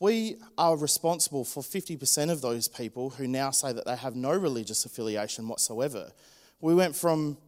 we 0.00 0.36
are 0.58 0.76
responsible 0.76 1.44
for 1.44 1.62
50% 1.62 2.30
of 2.30 2.40
those 2.40 2.66
people 2.66 3.10
who 3.10 3.28
now 3.28 3.50
say 3.50 3.72
that 3.72 3.86
they 3.86 3.96
have 3.96 4.16
no 4.16 4.32
religious 4.32 4.84
affiliation 4.84 5.46
whatsoever. 5.46 6.10
We 6.60 6.74
went 6.74 6.96
from 6.96 7.38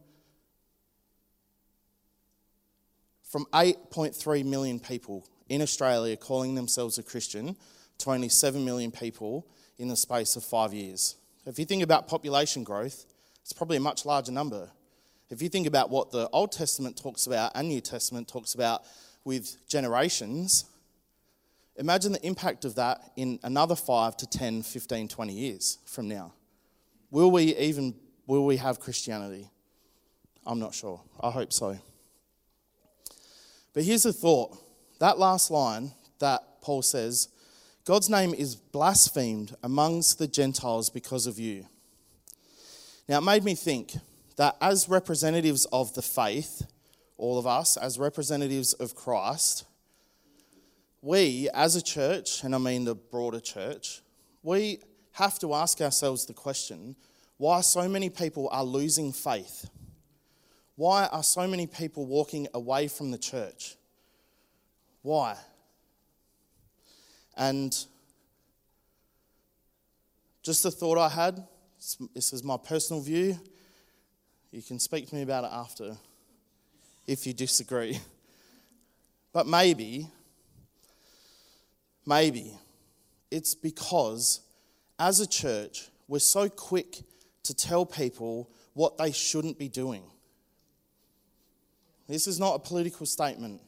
from 3.23 3.45
8.3 3.51 4.45
million 4.45 4.79
people 4.79 5.27
in 5.49 5.61
Australia 5.61 6.15
calling 6.15 6.55
themselves 6.55 6.97
a 6.97 7.03
Christian 7.03 7.57
to 7.97 8.11
only 8.11 8.29
7 8.29 8.63
million 8.63 8.91
people 8.91 9.45
in 9.77 9.89
the 9.89 9.97
space 9.97 10.37
of 10.37 10.43
five 10.45 10.73
years. 10.73 11.15
If 11.45 11.59
you 11.59 11.65
think 11.65 11.83
about 11.83 12.07
population 12.07 12.63
growth, 12.63 13.05
it's 13.41 13.53
probably 13.53 13.77
a 13.77 13.81
much 13.81 14.05
larger 14.05 14.31
number. 14.31 14.71
If 15.29 15.41
you 15.41 15.49
think 15.49 15.67
about 15.67 15.89
what 15.89 16.11
the 16.11 16.27
Old 16.29 16.51
Testament 16.51 16.97
talks 16.97 17.27
about 17.27 17.51
and 17.55 17.67
New 17.67 17.81
Testament 17.81 18.27
talks 18.27 18.55
about 18.55 18.83
with 19.23 19.57
generations, 19.67 20.65
imagine 21.75 22.13
the 22.13 22.25
impact 22.25 22.65
of 22.65 22.75
that 22.75 23.11
in 23.15 23.39
another 23.43 23.75
5 23.75 24.17
to 24.17 24.27
10, 24.27 24.63
15, 24.63 25.07
20 25.07 25.33
years 25.33 25.77
from 25.85 26.07
now. 26.07 26.33
Will 27.11 27.31
we 27.31 27.55
even 27.55 27.95
will 28.27 28.45
we 28.45 28.57
have 28.57 28.79
Christianity? 28.79 29.49
I'm 30.45 30.59
not 30.59 30.73
sure. 30.73 31.01
I 31.19 31.29
hope 31.29 31.53
so. 31.53 31.77
But 33.73 33.83
here's 33.83 34.03
the 34.03 34.13
thought. 34.13 34.57
That 34.99 35.19
last 35.19 35.51
line 35.51 35.91
that 36.19 36.61
Paul 36.61 36.81
says, 36.81 37.29
God's 37.85 38.09
name 38.09 38.33
is 38.33 38.55
blasphemed 38.55 39.55
amongst 39.61 40.17
the 40.17 40.27
Gentiles 40.27 40.89
because 40.89 41.27
of 41.27 41.37
you. 41.37 41.67
Now, 43.07 43.19
it 43.19 43.23
made 43.23 43.43
me 43.43 43.53
think 43.53 43.93
that 44.37 44.57
as 44.59 44.89
representatives 44.89 45.65
of 45.65 45.93
the 45.93 46.01
faith, 46.01 46.65
all 47.19 47.37
of 47.37 47.45
us, 47.45 47.77
as 47.77 47.99
representatives 47.99 48.73
of 48.73 48.95
Christ, 48.95 49.65
we 51.03 51.47
as 51.53 51.75
a 51.75 51.81
church, 51.81 52.43
and 52.43 52.55
I 52.55 52.57
mean 52.57 52.85
the 52.85 52.95
broader 52.95 53.39
church, 53.39 54.01
we 54.41 54.79
have 55.11 55.37
to 55.39 55.53
ask 55.53 55.79
ourselves 55.79 56.25
the 56.25 56.33
question 56.33 56.95
why 57.37 57.61
so 57.61 57.87
many 57.87 58.09
people 58.09 58.49
are 58.51 58.63
losing 58.63 59.13
faith? 59.13 59.69
Why 60.75 61.05
are 61.05 61.21
so 61.21 61.47
many 61.47 61.67
people 61.67 62.07
walking 62.07 62.47
away 62.55 62.87
from 62.87 63.11
the 63.11 63.19
church? 63.19 63.75
Why? 65.03 65.37
And 67.37 67.75
just 70.43 70.65
a 70.65 70.71
thought 70.71 70.97
I 70.97 71.09
had, 71.09 71.43
this 72.13 72.33
is 72.33 72.43
my 72.43 72.57
personal 72.57 73.01
view. 73.01 73.39
You 74.51 74.61
can 74.61 74.79
speak 74.79 75.09
to 75.09 75.15
me 75.15 75.21
about 75.21 75.43
it 75.43 75.51
after 75.51 75.97
if 77.07 77.27
you 77.27 77.33
disagree. 77.33 77.99
But 79.33 79.47
maybe, 79.47 80.07
maybe 82.05 82.57
it's 83.29 83.53
because 83.53 84.39
as 84.97 85.19
a 85.19 85.27
church, 85.27 85.89
we're 86.07 86.19
so 86.19 86.47
quick 86.47 87.03
to 87.43 87.53
tell 87.53 87.85
people 87.85 88.49
what 88.75 88.97
they 88.97 89.11
shouldn't 89.11 89.59
be 89.59 89.67
doing. 89.67 90.03
This 92.07 92.27
is 92.27 92.39
not 92.39 92.55
a 92.55 92.59
political 92.59 93.05
statement. 93.05 93.61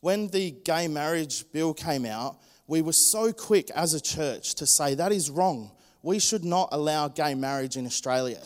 When 0.00 0.28
the 0.28 0.52
gay 0.52 0.86
marriage 0.86 1.50
bill 1.50 1.74
came 1.74 2.06
out, 2.06 2.36
we 2.68 2.82
were 2.82 2.92
so 2.92 3.32
quick 3.32 3.70
as 3.70 3.94
a 3.94 4.00
church 4.00 4.54
to 4.56 4.66
say 4.66 4.94
that 4.94 5.10
is 5.10 5.30
wrong. 5.30 5.72
We 6.02 6.20
should 6.20 6.44
not 6.44 6.68
allow 6.70 7.08
gay 7.08 7.34
marriage 7.34 7.76
in 7.76 7.86
Australia. 7.86 8.40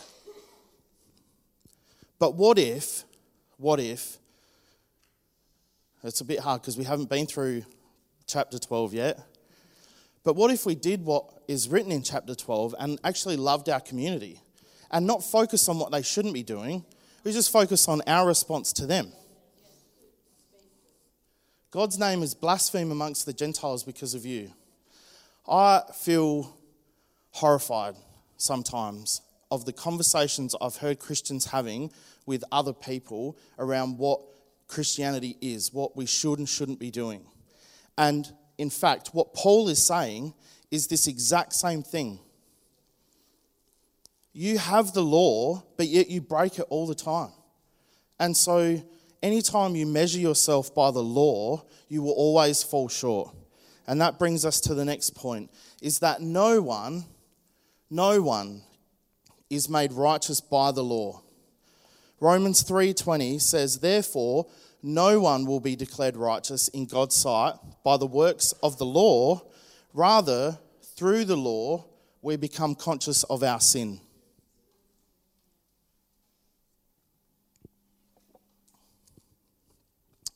But 2.19 2.37
what 2.37 2.59
if, 2.59 3.05
what 3.59 3.81
if, 3.81 4.17
it's 6.05 6.21
a 6.21 6.25
bit 6.25 6.41
hard 6.41 6.63
because 6.63 6.79
we 6.79 6.85
haven't 6.85 7.11
been 7.11 7.27
through 7.27 7.65
chapter 8.27 8.59
12 8.59 8.95
yet. 8.95 9.21
But 10.25 10.37
what 10.37 10.51
if 10.51 10.65
we 10.65 10.75
did 10.75 11.05
what 11.05 11.25
is 11.49 11.69
written 11.69 11.93
in 11.93 12.03
chapter 12.03 12.35
12 12.35 12.75
and 12.79 12.99
actually 13.05 13.37
loved 13.37 13.69
our 13.69 13.81
community 13.81 14.41
and 14.91 15.07
not 15.07 15.23
focus 15.23 15.69
on 15.69 15.79
what 15.79 15.91
they 15.93 16.03
shouldn't 16.03 16.35
be 16.35 16.43
doing? 16.43 16.85
We 17.25 17.33
just 17.33 17.53
focus 17.53 17.89
on 17.89 18.03
our 18.07 18.27
response 18.27 18.73
to 18.75 18.87
them. 18.87 19.13
God's 21.73 21.99
name 21.99 22.23
is 22.23 22.35
blasphemed 22.35 22.93
amongst 22.93 23.25
the 23.25 23.33
Gentiles 23.33 23.83
because 23.83 24.13
of 24.13 24.27
you. 24.27 24.53
I 25.49 25.81
feel 25.95 26.55
horrified 27.31 27.95
sometimes 28.37 29.23
of 29.51 29.65
the 29.65 29.73
conversations 29.73 30.55
I've 30.61 30.77
heard 30.77 30.99
Christians 30.99 31.47
having 31.47 31.91
with 32.27 32.45
other 32.53 32.75
people 32.75 33.39
around 33.59 33.97
what 33.97 34.21
Christianity 34.69 35.39
is, 35.41 35.73
what 35.73 35.97
we 35.97 36.05
should 36.05 36.39
and 36.39 36.47
shouldn't 36.47 36.79
be 36.79 36.91
doing. 36.91 37.25
And 37.97 38.31
in 38.59 38.69
fact, 38.69 39.09
what 39.15 39.33
Paul 39.33 39.71
is 39.71 39.83
saying 39.83 40.35
is 40.71 40.89
this 40.89 41.07
exact 41.07 41.55
same 41.55 41.83
thing. 41.83 42.19
You 44.35 44.59
have 44.59 44.93
the 44.93 45.03
law, 45.03 45.63
but 45.79 45.87
yet 45.89 46.11
you 46.11 46.21
break 46.21 46.59
it 46.59 46.67
all 46.69 46.87
the 46.87 46.95
time. 46.95 47.33
And 48.21 48.37
so, 48.37 48.83
anytime 49.23 49.77
you 49.77 49.87
measure 49.87 50.19
yourself 50.19 50.75
by 50.75 50.91
the 50.91 51.03
law, 51.03 51.65
you 51.89 52.03
will 52.03 52.13
always 52.13 52.63
fall 52.63 52.89
short. 52.89 53.35
And 53.87 54.01
that 54.01 54.19
brings 54.19 54.45
us 54.45 54.61
to 54.63 54.75
the 54.75 54.85
next 54.85 55.15
point 55.15 55.51
is 55.81 55.99
that 55.99 56.21
no 56.21 56.63
one, 56.63 57.05
no 57.91 58.23
one 58.23 58.63
is 59.51 59.69
made 59.69 59.93
righteous 59.93 60.41
by 60.41 60.73
the 60.73 60.85
law. 60.85 61.21
Romans 62.21 62.63
3:20 62.63 63.39
says, 63.39 63.79
"Therefore, 63.79 64.47
no 64.83 65.21
one 65.21 65.45
will 65.45 65.61
be 65.61 65.77
declared 65.77 66.17
righteous 66.17 66.69
in 66.69 66.87
God's 66.87 67.17
sight 67.17 67.55
by 67.85 67.97
the 67.97 68.07
works 68.07 68.53
of 68.63 68.79
the 68.79 68.87
law, 68.87 69.43
rather 69.93 70.59
through 70.97 71.25
the 71.25 71.37
law 71.37 71.85
we 72.23 72.37
become 72.37 72.75
conscious 72.75 73.25
of 73.25 73.43
our 73.43 73.61
sin." 73.61 74.01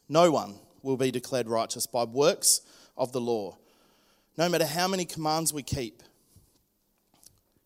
No 0.09 0.31
one 0.31 0.55
will 0.83 0.97
be 0.97 1.11
declared 1.11 1.49
righteous 1.49 1.87
by 1.87 2.05
works 2.05 2.61
of 2.97 3.13
the 3.13 3.21
law. 3.21 3.57
No 4.39 4.49
matter 4.49 4.67
how 4.67 4.87
many 4.87 5.05
commands 5.05 5.53
we 5.53 5.63
keep, 5.63 6.03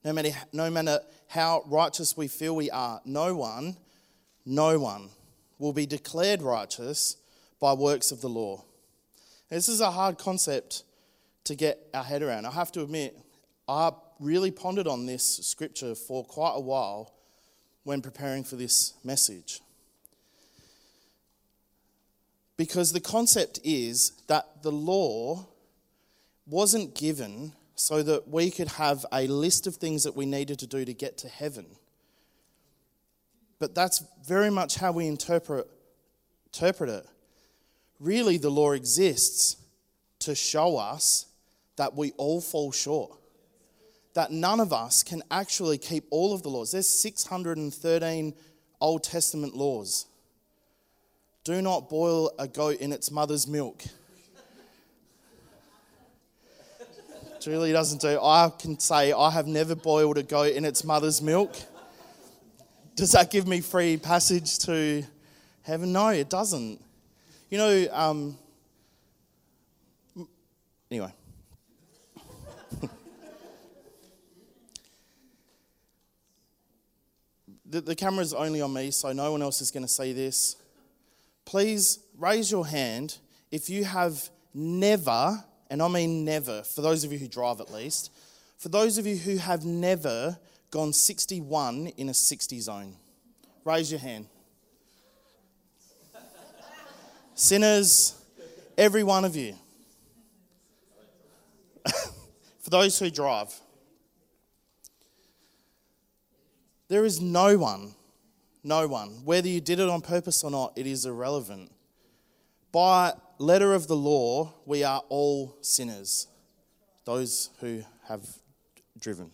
no 0.04 0.12
matter, 0.12 0.30
no 0.52 0.70
matter 0.70 1.00
how 1.28 1.62
righteous 1.66 2.16
we 2.16 2.28
feel 2.28 2.56
we 2.56 2.70
are, 2.70 3.00
no 3.04 3.34
one, 3.34 3.76
no 4.46 4.78
one 4.78 5.10
will 5.58 5.72
be 5.72 5.86
declared 5.86 6.40
righteous 6.40 7.16
by 7.60 7.72
works 7.72 8.10
of 8.10 8.20
the 8.20 8.28
law. 8.28 8.64
This 9.50 9.68
is 9.68 9.80
a 9.80 9.90
hard 9.90 10.16
concept 10.16 10.84
to 11.44 11.54
get 11.54 11.78
our 11.92 12.04
head 12.04 12.22
around. 12.22 12.46
I 12.46 12.52
have 12.52 12.72
to 12.72 12.82
admit, 12.82 13.18
I 13.68 13.90
really 14.18 14.50
pondered 14.50 14.86
on 14.86 15.06
this 15.06 15.40
scripture 15.42 15.94
for 15.94 16.24
quite 16.24 16.54
a 16.54 16.60
while 16.60 17.12
when 17.84 18.00
preparing 18.00 18.44
for 18.44 18.56
this 18.56 18.94
message. 19.04 19.60
Because 22.60 22.92
the 22.92 23.00
concept 23.00 23.58
is 23.64 24.12
that 24.26 24.62
the 24.62 24.70
law 24.70 25.46
wasn't 26.46 26.94
given 26.94 27.54
so 27.74 28.02
that 28.02 28.28
we 28.28 28.50
could 28.50 28.68
have 28.68 29.06
a 29.14 29.26
list 29.28 29.66
of 29.66 29.76
things 29.76 30.04
that 30.04 30.14
we 30.14 30.26
needed 30.26 30.58
to 30.58 30.66
do 30.66 30.84
to 30.84 30.92
get 30.92 31.16
to 31.16 31.28
heaven. 31.30 31.64
But 33.58 33.74
that's 33.74 34.04
very 34.26 34.50
much 34.50 34.74
how 34.74 34.92
we 34.92 35.06
interpret, 35.06 35.68
interpret 36.52 36.90
it. 36.90 37.06
Really, 37.98 38.36
the 38.36 38.50
law 38.50 38.72
exists 38.72 39.56
to 40.18 40.34
show 40.34 40.76
us 40.76 41.24
that 41.76 41.96
we 41.96 42.12
all 42.18 42.42
fall 42.42 42.72
short. 42.72 43.18
That 44.12 44.32
none 44.32 44.60
of 44.60 44.70
us 44.70 45.02
can 45.02 45.22
actually 45.30 45.78
keep 45.78 46.04
all 46.10 46.34
of 46.34 46.42
the 46.42 46.50
laws. 46.50 46.72
There's 46.72 46.90
613 46.90 48.34
Old 48.82 49.02
Testament 49.02 49.56
laws. 49.56 50.04
Do 51.42 51.62
not 51.62 51.88
boil 51.88 52.30
a 52.38 52.46
goat 52.46 52.80
in 52.80 52.92
its 52.92 53.10
mother's 53.10 53.46
milk. 53.46 53.82
Julie 57.40 57.72
doesn't 57.72 58.02
do. 58.02 58.18
I 58.20 58.52
can 58.58 58.78
say 58.78 59.12
I 59.14 59.30
have 59.30 59.46
never 59.46 59.74
boiled 59.74 60.18
a 60.18 60.22
goat 60.22 60.54
in 60.54 60.66
its 60.66 60.84
mother's 60.84 61.22
milk. 61.22 61.56
Does 62.94 63.12
that 63.12 63.30
give 63.30 63.46
me 63.46 63.62
free 63.62 63.96
passage 63.96 64.58
to 64.60 65.02
heaven? 65.62 65.90
No, 65.92 66.08
it 66.08 66.28
doesn't. 66.28 66.78
You 67.48 67.56
know, 67.56 67.86
um, 67.92 68.36
anyway. 70.90 71.14
the, 77.64 77.80
the 77.80 77.96
camera's 77.96 78.34
only 78.34 78.60
on 78.60 78.74
me, 78.74 78.90
so 78.90 79.12
no 79.12 79.32
one 79.32 79.40
else 79.40 79.62
is 79.62 79.70
going 79.70 79.84
to 79.84 79.88
see 79.88 80.12
this 80.12 80.59
please 81.50 81.98
raise 82.16 82.48
your 82.48 82.64
hand 82.64 83.18
if 83.50 83.68
you 83.68 83.82
have 83.82 84.30
never, 84.54 85.44
and 85.68 85.82
I 85.82 85.88
mean 85.88 86.24
never, 86.24 86.62
for 86.62 86.80
those 86.80 87.02
of 87.02 87.12
you 87.12 87.18
who 87.18 87.26
drive 87.26 87.60
at 87.60 87.72
least, 87.72 88.12
for 88.56 88.68
those 88.68 88.98
of 88.98 89.06
you 89.06 89.16
who 89.16 89.36
have 89.38 89.64
never 89.64 90.38
gone 90.70 90.92
61 90.92 91.88
in 91.96 92.08
a 92.08 92.14
60 92.14 92.60
zone. 92.60 92.94
Raise 93.64 93.90
your 93.90 93.98
hand. 93.98 94.26
Sinners, 97.34 98.14
every 98.78 99.02
one 99.02 99.24
of 99.24 99.34
you. 99.34 99.56
for 102.60 102.70
those 102.70 102.96
who 102.96 103.10
drive, 103.10 103.52
there 106.86 107.04
is 107.04 107.20
no 107.20 107.58
one 107.58 107.96
no 108.62 108.86
one. 108.86 109.24
Whether 109.24 109.48
you 109.48 109.60
did 109.60 109.80
it 109.80 109.88
on 109.88 110.00
purpose 110.00 110.44
or 110.44 110.50
not, 110.50 110.72
it 110.76 110.86
is 110.86 111.06
irrelevant. 111.06 111.70
By 112.72 113.14
letter 113.38 113.74
of 113.74 113.88
the 113.88 113.96
law, 113.96 114.54
we 114.66 114.84
are 114.84 115.02
all 115.08 115.56
sinners, 115.60 116.28
those 117.04 117.50
who 117.60 117.82
have 118.08 118.22
driven. 118.98 119.30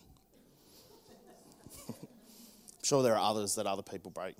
I'm 1.87 1.95
sure 2.83 3.03
there 3.03 3.15
are 3.15 3.31
others 3.31 3.55
that 3.55 3.67
other 3.67 3.83
people 3.83 4.11
break. 4.11 4.35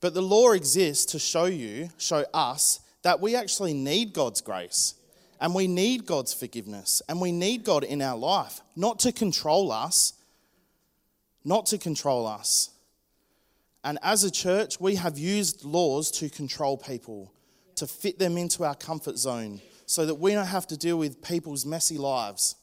But 0.00 0.14
the 0.14 0.22
law 0.22 0.50
exists 0.50 1.04
to 1.12 1.18
show 1.20 1.44
you, 1.44 1.90
show 1.98 2.24
us, 2.34 2.80
that 3.02 3.20
we 3.20 3.36
actually 3.36 3.74
need 3.74 4.12
God's 4.12 4.40
grace 4.40 4.94
and 5.40 5.54
we 5.54 5.68
need 5.68 6.06
God's 6.06 6.34
forgiveness 6.34 7.02
and 7.08 7.20
we 7.20 7.32
need 7.32 7.64
God 7.64 7.84
in 7.84 8.02
our 8.02 8.16
life, 8.16 8.60
not 8.74 8.98
to 9.00 9.12
control 9.12 9.70
us, 9.70 10.14
not 11.44 11.66
to 11.66 11.78
control 11.78 12.26
us, 12.26 12.70
and 13.84 13.98
as 14.02 14.22
a 14.24 14.30
church, 14.30 14.78
we 14.80 14.94
have 14.94 15.18
used 15.18 15.64
laws 15.64 16.10
to 16.12 16.28
control 16.28 16.76
people, 16.76 17.32
to 17.76 17.86
fit 17.86 18.18
them 18.18 18.38
into 18.38 18.64
our 18.64 18.74
comfort 18.74 19.18
zone, 19.18 19.60
so 19.86 20.06
that 20.06 20.14
we 20.14 20.32
don't 20.32 20.46
have 20.46 20.66
to 20.68 20.76
deal 20.76 20.96
with 20.96 21.20
people's 21.22 21.66
messy 21.66 21.98
lives. 21.98 22.54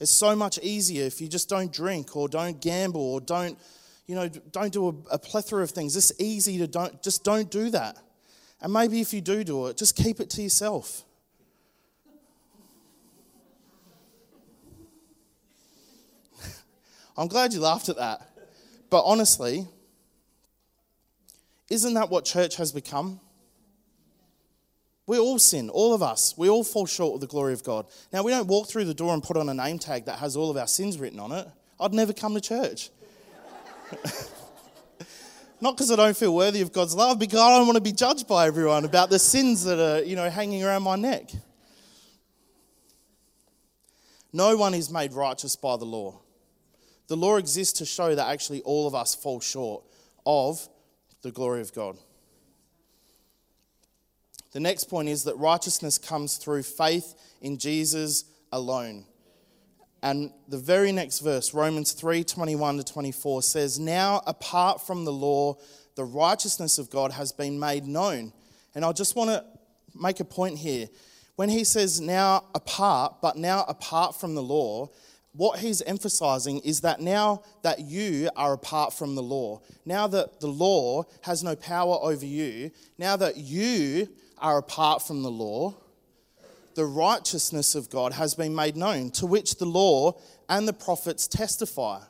It's 0.00 0.10
so 0.10 0.34
much 0.34 0.58
easier 0.62 1.04
if 1.04 1.20
you 1.20 1.28
just 1.28 1.48
don't 1.48 1.72
drink 1.72 2.16
or 2.16 2.26
don't 2.26 2.60
gamble 2.60 3.00
or 3.02 3.20
don't, 3.20 3.58
you 4.06 4.14
know, 4.14 4.28
don't 4.28 4.72
do 4.72 4.88
a, 4.88 4.94
a 5.12 5.18
plethora 5.18 5.62
of 5.62 5.70
things. 5.70 5.94
It's 5.96 6.12
easy 6.18 6.58
to 6.58 6.66
don't 6.66 7.02
just 7.02 7.22
don't 7.22 7.50
do 7.50 7.70
that. 7.70 7.98
And 8.60 8.72
maybe 8.72 9.00
if 9.00 9.12
you 9.12 9.20
do 9.20 9.44
do 9.44 9.66
it, 9.66 9.76
just 9.76 9.94
keep 9.94 10.18
it 10.20 10.30
to 10.30 10.42
yourself. 10.42 11.04
I'm 17.16 17.28
glad 17.28 17.52
you 17.52 17.60
laughed 17.60 17.88
at 17.88 17.96
that. 17.96 18.28
But 18.90 19.02
honestly, 19.02 19.68
isn't 21.72 21.94
that 21.94 22.10
what 22.10 22.26
church 22.26 22.56
has 22.56 22.70
become? 22.70 23.18
We 25.06 25.18
all 25.18 25.38
sin, 25.38 25.70
all 25.70 25.94
of 25.94 26.02
us. 26.02 26.34
We 26.36 26.50
all 26.50 26.64
fall 26.64 26.84
short 26.84 27.14
of 27.14 27.22
the 27.22 27.26
glory 27.26 27.54
of 27.54 27.64
God. 27.64 27.86
Now, 28.12 28.22
we 28.22 28.30
don't 28.30 28.46
walk 28.46 28.68
through 28.68 28.84
the 28.84 28.92
door 28.92 29.14
and 29.14 29.22
put 29.22 29.38
on 29.38 29.48
a 29.48 29.54
name 29.54 29.78
tag 29.78 30.04
that 30.04 30.18
has 30.18 30.36
all 30.36 30.50
of 30.50 30.58
our 30.58 30.66
sins 30.66 30.98
written 30.98 31.18
on 31.18 31.32
it. 31.32 31.48
I'd 31.80 31.94
never 31.94 32.12
come 32.12 32.34
to 32.34 32.42
church. 32.42 32.90
Not 35.62 35.74
because 35.74 35.90
I 35.90 35.96
don't 35.96 36.16
feel 36.16 36.34
worthy 36.34 36.60
of 36.60 36.72
God's 36.72 36.94
love, 36.94 37.18
because 37.18 37.40
I 37.40 37.56
don't 37.56 37.66
want 37.66 37.76
to 37.76 37.82
be 37.82 37.92
judged 37.92 38.28
by 38.28 38.46
everyone 38.46 38.84
about 38.84 39.08
the 39.08 39.18
sins 39.18 39.64
that 39.64 39.78
are, 39.78 40.04
you 40.04 40.14
know, 40.14 40.28
hanging 40.28 40.62
around 40.62 40.82
my 40.82 40.96
neck. 40.96 41.30
No 44.30 44.56
one 44.58 44.74
is 44.74 44.90
made 44.90 45.14
righteous 45.14 45.56
by 45.56 45.78
the 45.78 45.86
law. 45.86 46.20
The 47.06 47.16
law 47.16 47.36
exists 47.36 47.78
to 47.78 47.86
show 47.86 48.14
that 48.14 48.28
actually 48.28 48.60
all 48.62 48.86
of 48.86 48.94
us 48.94 49.14
fall 49.14 49.40
short 49.40 49.84
of 50.26 50.68
the 51.22 51.30
glory 51.30 51.60
of 51.60 51.72
God. 51.72 51.96
The 54.52 54.60
next 54.60 54.84
point 54.84 55.08
is 55.08 55.24
that 55.24 55.36
righteousness 55.38 55.96
comes 55.96 56.36
through 56.36 56.64
faith 56.64 57.14
in 57.40 57.58
Jesus 57.58 58.24
alone. 58.52 59.06
And 60.02 60.32
the 60.48 60.58
very 60.58 60.92
next 60.92 61.20
verse, 61.20 61.54
Romans 61.54 61.92
3 61.92 62.24
21 62.24 62.78
to 62.78 62.84
24, 62.84 63.42
says, 63.42 63.78
Now 63.78 64.20
apart 64.26 64.84
from 64.84 65.04
the 65.04 65.12
law, 65.12 65.56
the 65.94 66.04
righteousness 66.04 66.78
of 66.78 66.90
God 66.90 67.12
has 67.12 67.32
been 67.32 67.58
made 67.58 67.84
known. 67.84 68.32
And 68.74 68.84
I 68.84 68.92
just 68.92 69.16
want 69.16 69.30
to 69.30 69.44
make 69.94 70.20
a 70.20 70.24
point 70.24 70.58
here. 70.58 70.88
When 71.36 71.48
he 71.48 71.64
says 71.64 72.00
now 72.00 72.44
apart, 72.54 73.16
but 73.22 73.36
now 73.36 73.64
apart 73.68 74.20
from 74.20 74.34
the 74.34 74.42
law, 74.42 74.90
what 75.34 75.60
he's 75.60 75.80
emphasizing 75.82 76.58
is 76.60 76.82
that 76.82 77.00
now 77.00 77.42
that 77.62 77.80
you 77.80 78.28
are 78.36 78.52
apart 78.52 78.92
from 78.92 79.14
the 79.14 79.22
law, 79.22 79.60
now 79.86 80.06
that 80.06 80.40
the 80.40 80.48
law 80.48 81.04
has 81.22 81.42
no 81.42 81.56
power 81.56 81.98
over 82.02 82.26
you, 82.26 82.70
now 82.98 83.16
that 83.16 83.38
you 83.38 84.08
are 84.38 84.58
apart 84.58 85.06
from 85.06 85.22
the 85.22 85.30
law, 85.30 85.74
the 86.74 86.84
righteousness 86.84 87.74
of 87.74 87.90
God 87.90 88.12
has 88.14 88.34
been 88.34 88.54
made 88.54 88.76
known, 88.76 89.10
to 89.12 89.26
which 89.26 89.56
the 89.56 89.66
law 89.66 90.18
and 90.48 90.68
the 90.68 90.72
prophets 90.72 91.26
testify. 91.26 92.00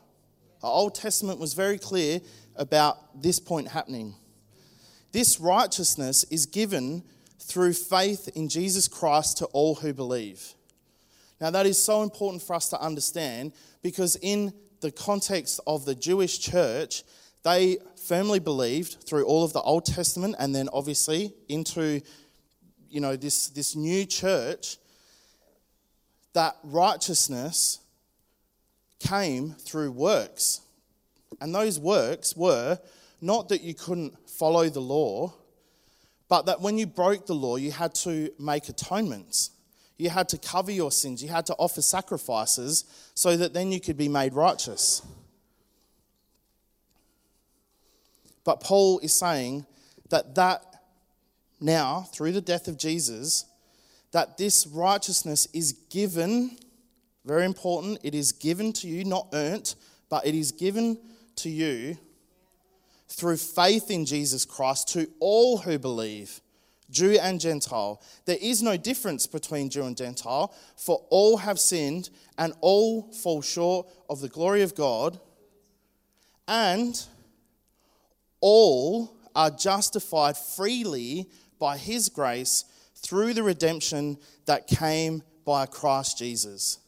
The 0.61 0.67
Old 0.67 0.95
Testament 0.95 1.39
was 1.39 1.53
very 1.53 1.77
clear 1.77 2.21
about 2.55 3.21
this 3.21 3.39
point 3.39 3.69
happening. 3.69 4.15
This 5.11 5.39
righteousness 5.39 6.23
is 6.25 6.45
given 6.45 7.03
through 7.39 7.73
faith 7.73 8.29
in 8.35 8.49
Jesus 8.49 8.87
Christ 8.87 9.37
to 9.37 9.45
all 9.47 9.75
who 9.75 9.93
believe. 9.93 10.55
Now, 11.43 11.49
that 11.49 11.65
is 11.65 11.77
so 11.77 12.03
important 12.03 12.41
for 12.41 12.53
us 12.53 12.69
to 12.69 12.79
understand 12.79 13.51
because, 13.81 14.15
in 14.21 14.53
the 14.79 14.93
context 14.93 15.59
of 15.67 15.83
the 15.83 15.93
Jewish 15.93 16.39
church, 16.39 17.03
they 17.43 17.79
firmly 18.07 18.39
believed 18.39 19.03
through 19.05 19.25
all 19.25 19.43
of 19.43 19.51
the 19.51 19.59
Old 19.59 19.83
Testament 19.83 20.37
and 20.39 20.55
then 20.55 20.69
obviously 20.71 21.33
into 21.49 21.99
you 22.89 23.01
know 23.01 23.17
this, 23.17 23.49
this 23.49 23.75
new 23.75 24.05
church 24.05 24.77
that 26.31 26.55
righteousness 26.63 27.81
came 29.01 29.51
through 29.51 29.91
works. 29.91 30.61
And 31.41 31.53
those 31.53 31.77
works 31.77 32.37
were 32.37 32.79
not 33.19 33.49
that 33.49 33.61
you 33.63 33.73
couldn't 33.73 34.29
follow 34.29 34.69
the 34.69 34.79
law, 34.79 35.33
but 36.29 36.45
that 36.45 36.61
when 36.61 36.77
you 36.77 36.87
broke 36.87 37.25
the 37.25 37.35
law, 37.35 37.57
you 37.57 37.73
had 37.73 37.93
to 37.95 38.31
make 38.39 38.69
atonements. 38.69 39.49
You 39.97 40.09
had 40.09 40.29
to 40.29 40.37
cover 40.37 40.71
your 40.71 40.91
sins. 40.91 41.21
You 41.23 41.29
had 41.29 41.45
to 41.47 41.53
offer 41.55 41.81
sacrifices 41.81 42.85
so 43.13 43.37
that 43.37 43.53
then 43.53 43.71
you 43.71 43.79
could 43.79 43.97
be 43.97 44.09
made 44.09 44.33
righteous. 44.33 45.01
But 48.43 48.59
Paul 48.59 48.99
is 48.99 49.13
saying 49.13 49.65
that 50.09 50.35
that 50.35 50.65
now, 51.59 52.01
through 52.11 52.33
the 52.33 52.41
death 52.41 52.67
of 52.67 52.77
Jesus, 52.77 53.45
that 54.11 54.37
this 54.37 54.67
righteousness 54.67 55.47
is 55.53 55.73
given, 55.89 56.57
very 57.23 57.45
important, 57.45 57.99
it 58.03 58.13
is 58.13 58.33
given 58.33 58.73
to 58.73 58.87
you, 58.87 59.05
not 59.05 59.29
earned, 59.33 59.75
but 60.09 60.25
it 60.25 60.35
is 60.35 60.51
given 60.51 60.97
to 61.37 61.49
you 61.49 61.97
through 63.07 63.37
faith 63.37 63.89
in 63.89 64.05
Jesus 64.05 64.43
Christ 64.43 64.89
to 64.89 65.07
all 65.19 65.57
who 65.57 65.79
believe, 65.79 66.41
Jew 66.93 67.17
and 67.19 67.41
Gentile. 67.41 68.01
There 68.25 68.37
is 68.39 68.63
no 68.63 68.77
difference 68.77 69.27
between 69.27 69.69
Jew 69.69 69.83
and 69.83 69.97
Gentile, 69.97 70.53
for 70.77 71.03
all 71.09 71.37
have 71.37 71.59
sinned 71.59 72.09
and 72.37 72.53
all 72.61 73.11
fall 73.11 73.41
short 73.41 73.87
of 74.09 74.21
the 74.21 74.29
glory 74.29 74.61
of 74.61 74.75
God, 74.75 75.19
and 76.47 77.03
all 78.39 79.17
are 79.35 79.49
justified 79.49 80.37
freely 80.37 81.29
by 81.59 81.77
His 81.77 82.09
grace 82.09 82.65
through 82.95 83.33
the 83.33 83.43
redemption 83.43 84.17
that 84.45 84.67
came 84.67 85.23
by 85.45 85.65
Christ 85.65 86.17
Jesus. 86.17 86.79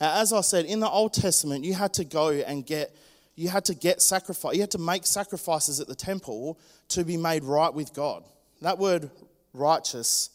Now, 0.00 0.20
as 0.20 0.32
I 0.32 0.40
said, 0.40 0.64
in 0.64 0.80
the 0.80 0.88
Old 0.88 1.12
Testament, 1.12 1.64
you 1.64 1.74
had 1.74 1.92
to 1.94 2.04
go 2.04 2.30
and 2.30 2.64
get 2.64 2.94
you 3.36 3.48
had 3.48 3.64
to 3.66 3.74
get 3.74 4.02
sacrifice 4.02 4.54
you 4.54 4.60
had 4.60 4.70
to 4.72 4.78
make 4.78 5.06
sacrifices 5.06 5.80
at 5.80 5.86
the 5.86 5.94
temple 5.94 6.58
to 6.88 7.04
be 7.04 7.16
made 7.16 7.42
right 7.42 7.72
with 7.72 7.94
God. 7.94 8.22
That 8.60 8.78
word 8.78 9.10
righteous, 9.52 10.30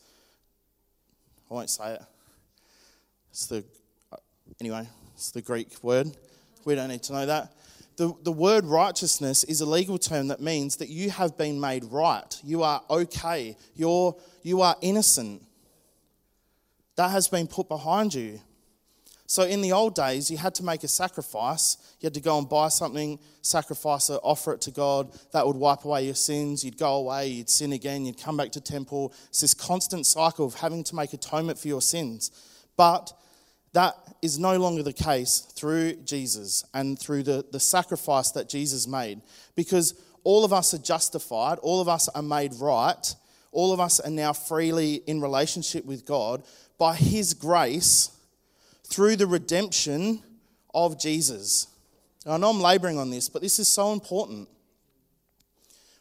I 1.49 1.53
won't 1.53 1.69
say 1.69 1.93
it. 1.93 2.01
It's 3.31 3.47
the 3.47 3.63
anyway, 4.59 4.87
it's 5.13 5.31
the 5.31 5.41
Greek 5.41 5.83
word. 5.83 6.15
We 6.65 6.75
don't 6.75 6.89
need 6.89 7.03
to 7.03 7.13
know 7.13 7.25
that. 7.25 7.53
The, 7.97 8.13
the 8.23 8.31
word 8.31 8.65
righteousness 8.65 9.43
is 9.45 9.61
a 9.61 9.65
legal 9.65 9.97
term 9.97 10.27
that 10.27 10.41
means 10.41 10.77
that 10.77 10.89
you 10.89 11.09
have 11.11 11.37
been 11.37 11.59
made 11.59 11.85
right. 11.85 12.39
You 12.43 12.63
are 12.63 12.81
okay. 12.89 13.55
You're, 13.73 14.17
you 14.41 14.61
are 14.61 14.75
innocent. 14.81 15.43
That 16.97 17.11
has 17.11 17.29
been 17.29 17.47
put 17.47 17.69
behind 17.69 18.13
you. 18.13 18.41
So 19.27 19.43
in 19.43 19.61
the 19.61 19.71
old 19.71 19.95
days, 19.95 20.29
you 20.29 20.37
had 20.37 20.53
to 20.55 20.63
make 20.63 20.83
a 20.83 20.87
sacrifice. 20.87 21.77
You 21.99 22.07
had 22.07 22.13
to 22.13 22.21
go 22.21 22.37
and 22.37 22.47
buy 22.47 22.67
something, 22.67 23.19
sacrifice 23.41 24.09
it, 24.09 24.19
offer 24.23 24.53
it 24.53 24.61
to 24.61 24.71
God. 24.71 25.11
That 25.31 25.47
would 25.47 25.55
wipe 25.55 25.83
away 25.83 26.05
your 26.05 26.15
sins. 26.15 26.63
You'd 26.63 26.77
go 26.77 26.95
away, 26.95 27.27
you'd 27.27 27.49
sin 27.49 27.73
again, 27.73 28.05
you'd 28.05 28.21
come 28.21 28.37
back 28.37 28.51
to 28.51 28.61
temple. 28.61 29.13
It's 29.29 29.41
this 29.41 29.55
constant 29.55 30.05
cycle 30.05 30.45
of 30.45 30.55
having 30.55 30.83
to 30.83 30.95
make 30.95 31.13
atonement 31.13 31.57
for 31.57 31.67
your 31.67 31.81
sins. 31.81 32.31
But 32.77 33.13
that 33.73 33.95
is 34.21 34.37
no 34.37 34.57
longer 34.57 34.83
the 34.83 34.93
case 34.93 35.39
through 35.39 35.95
Jesus 35.97 36.63
and 36.73 36.97
through 36.97 37.23
the, 37.23 37.45
the 37.51 37.59
sacrifice 37.59 38.31
that 38.31 38.47
Jesus 38.47 38.87
made. 38.87 39.21
Because 39.55 39.99
all 40.23 40.45
of 40.45 40.53
us 40.53 40.73
are 40.73 40.79
justified, 40.79 41.57
all 41.59 41.81
of 41.81 41.89
us 41.89 42.07
are 42.09 42.21
made 42.21 42.53
right, 42.55 43.15
all 43.51 43.73
of 43.73 43.79
us 43.79 43.99
are 43.99 44.11
now 44.11 44.33
freely 44.33 44.95
in 45.07 45.19
relationship 45.19 45.83
with 45.83 46.05
God 46.05 46.43
by 46.77 46.95
His 46.95 47.33
grace 47.33 48.14
through 48.85 49.15
the 49.15 49.27
redemption 49.27 50.21
of 50.73 50.99
Jesus. 50.99 51.67
Now, 52.25 52.33
I 52.33 52.37
know 52.37 52.49
I'm 52.49 52.61
laboring 52.61 52.97
on 52.97 53.09
this, 53.09 53.29
but 53.29 53.41
this 53.41 53.59
is 53.59 53.67
so 53.67 53.93
important. 53.93 54.49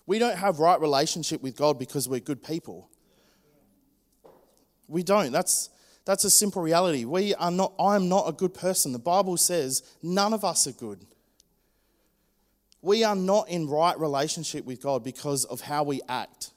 We 0.07 0.19
don't 0.19 0.37
have 0.37 0.59
right 0.59 0.81
relationship 0.81 1.43
with 1.43 1.57
God 1.57 1.79
because 1.79 2.09
we're 2.09 2.21
good 2.21 2.43
people. 2.43 2.91
We 4.87 5.03
don't. 5.03 5.33
That's 5.33 5.71
that's 6.05 6.25
a 6.25 6.31
simple 6.31 6.61
reality. 6.61 7.05
We 7.05 7.35
are 7.35 7.51
not, 7.51 7.73
I 7.81 7.97
am 7.97 8.09
not 8.09 8.29
a 8.29 8.33
good 8.33 8.53
person. 8.53 8.93
The 8.93 8.99
Bible 8.99 9.37
says 9.37 9.83
none 10.03 10.35
of 10.35 10.45
us 10.45 10.67
are 10.67 10.73
good. 10.73 11.01
We 12.83 13.05
are 13.05 13.17
not 13.17 13.49
in 13.49 13.67
right 13.67 13.99
relationship 13.99 14.67
with 14.67 14.83
God 14.83 15.03
because 15.03 15.47
of 15.47 15.63
how 15.63 15.85
we 15.85 16.03
act, 16.07 16.51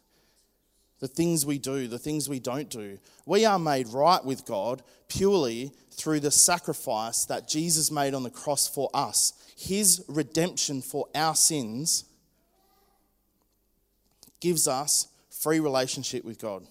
the 1.00 1.08
things 1.08 1.46
we 1.46 1.58
do, 1.60 1.88
the 1.88 2.00
things 2.00 2.28
we 2.28 2.40
don't 2.40 2.70
do. 2.70 2.98
We 3.26 3.46
are 3.46 3.60
made 3.60 3.88
right 3.90 4.24
with 4.24 4.46
God 4.46 4.82
purely 5.08 5.72
through 5.92 6.20
the 6.20 6.32
sacrifice 6.32 7.26
that 7.26 7.48
Jesus 7.48 7.92
made 7.92 8.14
on 8.14 8.24
the 8.24 8.30
cross 8.30 8.68
for 8.68 8.90
us. 8.94 9.34
His 9.56 10.04
redemption 10.08 10.82
for 10.82 11.08
our 11.16 11.36
sins 11.36 12.06
gives 14.40 14.68
us 14.68 15.08
free 15.30 15.60
relationship 15.60 16.24
with 16.24 16.40
God. 16.40 16.66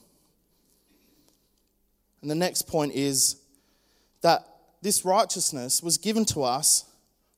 And 2.22 2.30
the 2.30 2.34
next 2.34 2.62
point 2.62 2.94
is 2.94 3.36
that 4.22 4.46
this 4.82 5.04
righteousness 5.04 5.82
was 5.82 5.98
given 5.98 6.24
to 6.26 6.42
us 6.42 6.84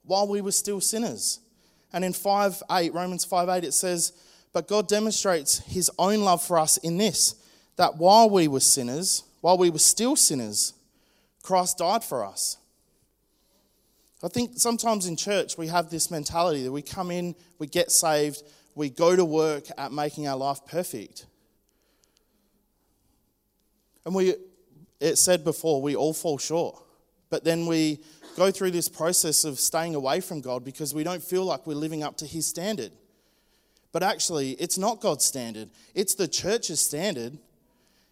while 0.05 0.27
we 0.27 0.40
were 0.40 0.53
still 0.53 0.81
sinners. 0.81 1.40
And 1.92 2.05
in 2.05 2.12
5 2.12 2.62
8, 2.70 2.94
Romans 2.94 3.24
5 3.24 3.48
8, 3.48 3.64
it 3.64 3.72
says, 3.72 4.12
But 4.59 4.66
God 4.66 4.88
demonstrates 4.88 5.59
his 5.59 5.88
own 6.01 6.23
love 6.23 6.42
for 6.42 6.59
us 6.59 6.79
in 6.79 6.99
this, 6.99 7.37
that 7.77 7.97
while 7.97 8.29
we 8.29 8.49
were 8.49 8.59
sinners, 8.59 9.23
while 9.40 9.57
we 9.57 9.71
were 9.71 9.79
still 9.79 10.16
sinners, 10.16 10.75
Christ 11.44 11.79
died 11.79 12.03
for 12.03 12.25
us. 12.25 12.57
I 14.21 14.27
think 14.27 14.55
sometimes 14.57 15.07
in 15.07 15.14
church 15.14 15.57
we 15.57 15.68
have 15.68 15.90
this 15.90 16.11
mentality 16.11 16.64
that 16.64 16.73
we 16.73 16.83
come 16.83 17.12
in, 17.12 17.37
we 17.61 17.68
get 17.68 17.92
saved, 17.92 18.42
we 18.75 18.90
go 18.90 19.14
to 19.14 19.25
work 19.25 19.66
at 19.79 19.92
making 19.92 20.27
our 20.27 20.37
life 20.37 20.59
perfect. 20.66 21.27
And 24.05 24.12
we 24.12 24.35
it 24.99 25.18
said 25.18 25.44
before, 25.44 25.81
we 25.81 25.94
all 25.94 26.12
fall 26.12 26.37
short. 26.37 26.83
But 27.31 27.44
then 27.44 27.66
we 27.66 28.01
go 28.35 28.51
through 28.51 28.73
this 28.73 28.88
process 28.88 29.44
of 29.44 29.61
staying 29.61 29.94
away 29.94 30.21
from 30.21 30.40
God 30.40 30.64
because 30.64 30.92
we 30.92 31.05
don't 31.05 31.23
feel 31.23 31.44
like 31.44 31.64
we're 31.64 31.75
living 31.75 32.03
up 32.03 32.16
to 32.16 32.27
His 32.27 32.44
standard. 32.44 32.90
But 33.92 34.03
actually, 34.03 34.53
it's 34.53 34.79
not 34.79 35.01
God's 35.01 35.24
standard, 35.24 35.70
it's 35.94 36.14
the 36.14 36.29
church's 36.29 36.81
standard. 36.81 37.38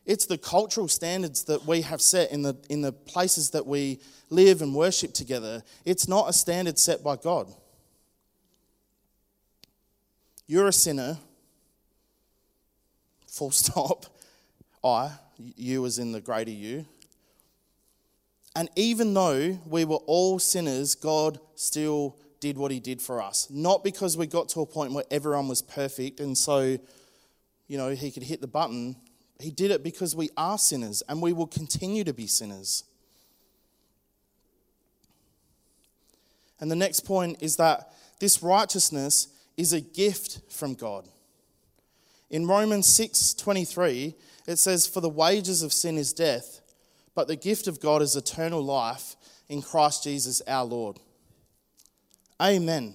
It's 0.07 0.27
the 0.27 0.39
cultural 0.39 0.87
standards 0.87 1.43
that 1.45 1.67
we 1.67 1.83
have 1.83 2.01
set 2.01 2.31
in 2.31 2.43
the, 2.43 2.55
in 2.71 2.81
the 2.81 2.93
places 2.93 3.51
that 3.51 3.67
we 3.67 3.99
live 4.31 4.63
and 4.63 4.73
worship 4.73 5.13
together. 5.13 5.65
It's 5.85 6.07
not 6.07 6.29
a 6.29 6.33
standard 6.33 6.79
set 6.79 7.03
by 7.03 7.17
God. 7.17 7.53
You're 10.47 10.69
a 10.69 10.73
sinner, 10.73 11.19
full 13.27 13.51
stop. 13.51 14.07
I, 14.85 15.11
you 15.57 15.85
as 15.85 15.99
in 15.99 16.13
the 16.13 16.21
greater 16.21 16.53
you. 16.53 16.87
And 18.55 18.69
even 18.77 19.13
though 19.13 19.59
we 19.67 19.85
were 19.85 19.97
all 20.07 20.39
sinners, 20.39 20.95
God 20.95 21.41
still 21.57 22.17
did 22.47 22.59
what 22.59 22.71
he 22.71 22.79
did 22.79 23.03
for 23.03 23.21
us. 23.21 23.49
Not 23.51 23.83
because 23.83 24.17
we 24.17 24.27
got 24.27 24.49
to 24.51 24.61
a 24.61 24.67
point 24.67 24.93
where 24.93 25.05
everyone 25.11 25.49
was 25.49 25.63
perfect 25.63 26.21
and 26.21 26.39
so, 26.39 26.79
you 27.67 27.77
know, 27.77 27.91
he 27.91 28.13
could 28.13 28.23
hit 28.23 28.41
the 28.41 28.47
button. 28.47 28.95
He 29.41 29.51
did 29.51 29.73
it 29.73 29.83
because 29.83 30.15
we 30.15 30.31
are 30.37 30.57
sinners 30.57 31.03
and 31.09 31.21
we 31.21 31.33
will 31.33 31.49
continue 31.49 32.05
to 32.05 32.13
be 32.13 32.29
sinners. 32.29 32.85
And 36.61 36.71
the 36.71 36.77
next 36.77 37.01
point 37.01 37.39
is 37.41 37.57
that 37.57 37.93
this 38.21 38.43
righteousness 38.43 39.29
is 39.57 39.73
a 39.73 39.81
gift 39.81 40.41
from 40.49 40.75
God. 40.75 41.09
In 42.31 42.47
Romans 42.47 42.87
6:23, 42.89 44.15
it 44.47 44.57
says, 44.57 44.87
For 44.87 45.01
the 45.01 45.09
wages 45.09 45.63
of 45.63 45.73
sin 45.73 45.99
is 45.99 46.13
death, 46.13 46.61
but 47.15 47.27
the 47.27 47.37
gift 47.37 47.67
of 47.67 47.81
God 47.81 48.03
is 48.03 48.15
eternal 48.15 48.63
life 48.63 49.17
in 49.49 49.63
Christ 49.63 50.05
Jesus 50.05 50.41
our 50.47 50.65
Lord. 50.65 51.01
Amen. 52.41 52.95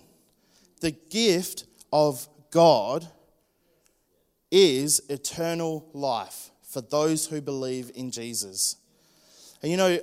The 0.81 0.91
gift 0.91 1.65
of 1.91 2.27
God 2.51 3.07
is 4.51 5.01
eternal 5.09 5.89
life 5.93 6.51
for 6.63 6.81
those 6.81 7.27
who 7.27 7.41
believe 7.41 7.91
in 7.95 8.11
Jesus. 8.11 8.75
And 9.61 9.71
you 9.71 9.77
know, 9.77 9.99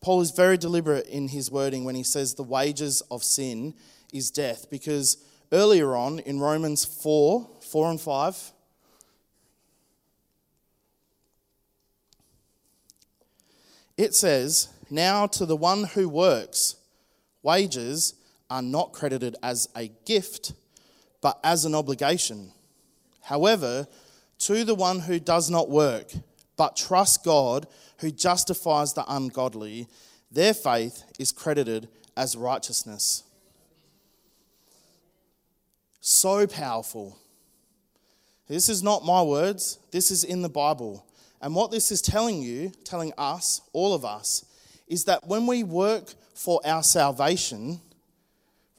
Paul 0.00 0.22
is 0.22 0.30
very 0.30 0.56
deliberate 0.56 1.06
in 1.06 1.28
his 1.28 1.50
wording 1.50 1.84
when 1.84 1.94
he 1.94 2.02
says 2.02 2.34
the 2.34 2.42
wages 2.42 3.02
of 3.10 3.22
sin 3.22 3.74
is 4.12 4.30
death. 4.30 4.70
Because 4.70 5.18
earlier 5.52 5.94
on 5.94 6.20
in 6.20 6.40
Romans 6.40 6.84
4 6.84 7.48
4 7.60 7.90
and 7.90 8.00
5, 8.00 8.52
it 13.98 14.14
says, 14.14 14.68
Now 14.88 15.26
to 15.26 15.44
the 15.44 15.56
one 15.56 15.84
who 15.84 16.08
works, 16.08 16.76
wages 17.42 18.14
are 18.50 18.62
not 18.62 18.92
credited 18.92 19.36
as 19.42 19.68
a 19.76 19.90
gift, 20.04 20.52
but 21.20 21.38
as 21.44 21.64
an 21.64 21.74
obligation. 21.74 22.52
However, 23.22 23.86
to 24.40 24.64
the 24.64 24.74
one 24.74 25.00
who 25.00 25.20
does 25.20 25.48
not 25.48 25.70
work, 25.70 26.12
but 26.56 26.76
trusts 26.76 27.18
God, 27.18 27.66
who 27.98 28.10
justifies 28.10 28.92
the 28.92 29.04
ungodly, 29.08 29.86
their 30.30 30.54
faith 30.54 31.04
is 31.18 31.32
credited 31.32 31.88
as 32.16 32.36
righteousness. 32.36 33.22
So 36.00 36.46
powerful. 36.46 37.18
This 38.48 38.68
is 38.68 38.82
not 38.82 39.04
my 39.04 39.22
words, 39.22 39.78
this 39.92 40.10
is 40.10 40.24
in 40.24 40.42
the 40.42 40.48
Bible. 40.48 41.06
And 41.40 41.54
what 41.54 41.70
this 41.70 41.90
is 41.90 42.02
telling 42.02 42.42
you, 42.42 42.72
telling 42.84 43.12
us, 43.16 43.60
all 43.72 43.94
of 43.94 44.04
us, 44.04 44.44
is 44.86 45.04
that 45.04 45.26
when 45.26 45.46
we 45.46 45.62
work 45.62 46.12
for 46.34 46.60
our 46.64 46.82
salvation, 46.82 47.80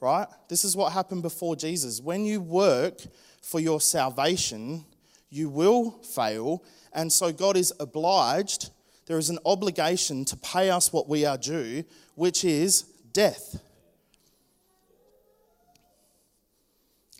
right? 0.02 0.26
This 0.48 0.64
is 0.64 0.76
what 0.76 0.92
happened 0.92 1.22
before 1.22 1.54
Jesus. 1.54 2.00
When 2.00 2.24
you 2.24 2.40
work 2.40 3.00
for 3.40 3.60
your 3.60 3.80
salvation, 3.80 4.84
you 5.30 5.48
will 5.48 5.92
fail. 6.02 6.64
And 6.92 7.10
so 7.10 7.32
God 7.32 7.56
is 7.56 7.72
obliged, 7.78 8.70
there 9.06 9.16
is 9.16 9.30
an 9.30 9.38
obligation 9.46 10.24
to 10.26 10.36
pay 10.36 10.70
us 10.70 10.92
what 10.92 11.08
we 11.08 11.24
are 11.24 11.38
due, 11.38 11.84
which 12.16 12.44
is 12.44 12.82
death. 13.12 13.60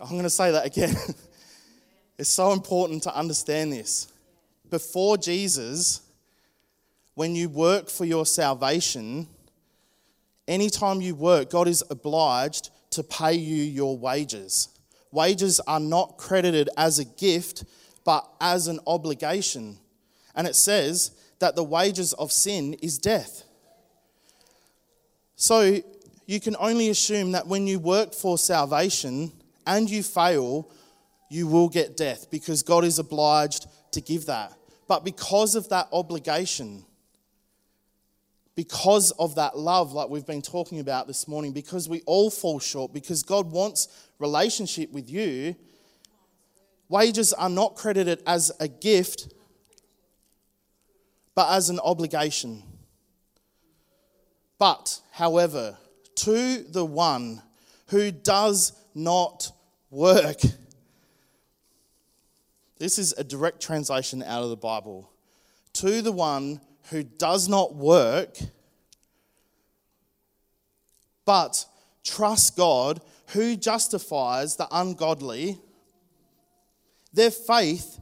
I'm 0.01 0.11
going 0.11 0.25
to 0.25 0.31
say 0.31 0.51
that 0.51 0.67
again. 0.67 0.97
it's 2.19 2.31
so 2.31 2.53
important 2.53 3.05
to 3.05 3.17
understand 3.17 3.73
this. 3.73 4.13
Before 4.69 5.17
Jesus, 5.17 6.03
when 7.15 7.37
you 7.37 7.49
work 7.49 7.89
for 7.89 8.05
your 8.05 8.27
salvation, 8.27 9.29
anytime 10.53 11.01
you 11.01 11.15
work, 11.15 11.51
God 11.51 11.67
is 11.67 11.83
obliged 11.91 12.71
to 12.91 13.03
pay 13.03 13.33
you 13.33 13.63
your 13.63 13.97
wages. 13.97 14.69
Wages 15.11 15.61
are 15.61 15.81
not 15.81 16.19
credited 16.19 16.69
as 16.77 16.99
a 16.99 17.05
gift, 17.05 17.65
but 18.05 18.29
as 18.41 18.69
an 18.69 18.79
obligation. 18.87 19.79
And 20.35 20.47
it 20.47 20.55
says 20.55 21.13
that 21.39 21.57
the 21.57 21.65
wages 21.65 22.13
of 22.15 22.31
sin 22.31 22.75
is 22.75 22.99
death. 22.99 23.45
So 25.37 25.81
you 26.27 26.39
can 26.39 26.55
only 26.59 26.91
assume 26.91 27.33
that 27.33 27.47
when 27.47 27.67
you 27.67 27.79
work 27.79 28.15
for 28.15 28.37
salvation 28.37 29.33
and 29.67 29.89
you 29.89 30.03
fail, 30.03 30.71
you 31.31 31.47
will 31.47 31.69
get 31.69 31.97
death 31.97 32.31
because 32.31 32.63
God 32.63 32.85
is 32.85 32.99
obliged 32.99 33.67
to 33.93 34.01
give 34.01 34.27
that. 34.27 34.53
But 34.87 35.03
because 35.05 35.55
of 35.55 35.69
that 35.71 35.89
obligation, 35.93 36.85
because 38.55 39.11
of 39.13 39.35
that 39.37 39.57
love, 39.57 39.93
like 39.93 40.09
we've 40.09 40.27
been 40.27 40.43
talking 40.43 40.81
about 40.81 41.07
this 41.07 41.27
morning, 41.27 41.53
because 41.53 41.89
we 41.89 42.03
all 42.07 42.31
fall 42.31 42.59
short, 42.59 42.93
because 42.93 43.23
God 43.23 43.51
wants 43.51 43.89
relationship 44.19 44.93
with 44.93 45.09
you, 45.09 45.57
wages 46.89 47.33
are 47.33 47.49
not 47.49 47.75
credited 47.77 48.23
as 48.27 48.53
a 48.61 48.69
gift, 48.69 49.33
but 51.35 51.51
as 51.51 51.71
an 51.71 51.81
obligation. 51.81 52.63
But, 54.59 55.01
however, 55.11 55.79
to 56.17 56.59
the 56.63 56.85
one 56.85 57.43
who 57.87 58.13
does 58.13 58.73
not 58.95 59.51
work, 59.91 60.41
this 62.79 62.99
is 62.99 63.15
a 63.17 63.25
direct 63.25 63.63
translation 63.63 64.23
out 64.23 64.43
of 64.43 64.51
the 64.51 64.57
Bible. 64.57 65.11
To 65.75 66.03
the 66.03 66.13
one 66.13 66.61
who 66.91 67.03
does 67.03 67.49
not 67.49 67.75
work, 67.75 68.39
but 71.25 71.65
trusts 72.05 72.51
God 72.51 73.01
who 73.29 73.57
justifies 73.57 74.57
the 74.57 74.69
ungodly, 74.71 75.59
their 77.13 77.31
faith, 77.31 78.01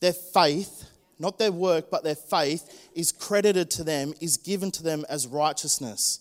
their 0.00 0.12
faith, 0.12 0.88
not 1.18 1.38
their 1.38 1.52
work, 1.52 1.90
but 1.90 2.02
their 2.02 2.16
faith 2.16 2.90
is 2.94 3.12
credited 3.12 3.70
to 3.70 3.84
them, 3.84 4.12
is 4.20 4.36
given 4.36 4.70
to 4.72 4.82
them 4.82 5.04
as 5.08 5.26
righteousness. 5.26 6.20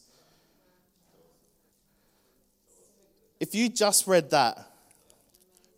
If 3.40 3.56
you 3.56 3.70
just 3.70 4.06
read 4.06 4.30
that, 4.30 4.64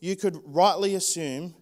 you 0.02 0.18
could 0.18 0.42
rightly 0.46 0.96
assume 0.96 1.56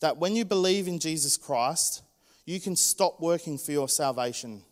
that 0.00 0.16
when 0.16 0.34
you 0.34 0.44
believe 0.44 0.88
in 0.88 0.98
Jesus 0.98 1.36
Christ, 1.36 2.02
you 2.44 2.60
can 2.60 2.76
stop 2.76 3.20
working 3.20 3.58
for 3.58 3.72
your 3.72 3.88
salvation. 3.88 4.62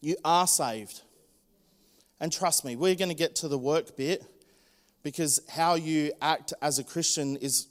You 0.00 0.16
are 0.24 0.46
saved. 0.46 1.02
And 2.20 2.32
trust 2.32 2.64
me, 2.64 2.76
we're 2.76 2.94
going 2.94 3.08
to 3.08 3.14
get 3.14 3.34
to 3.36 3.48
the 3.48 3.58
work 3.58 3.96
bit 3.96 4.24
because 5.02 5.40
how 5.48 5.74
you 5.74 6.12
act 6.22 6.52
as 6.62 6.78
a 6.78 6.84
Christian 6.84 7.36
is 7.36 7.66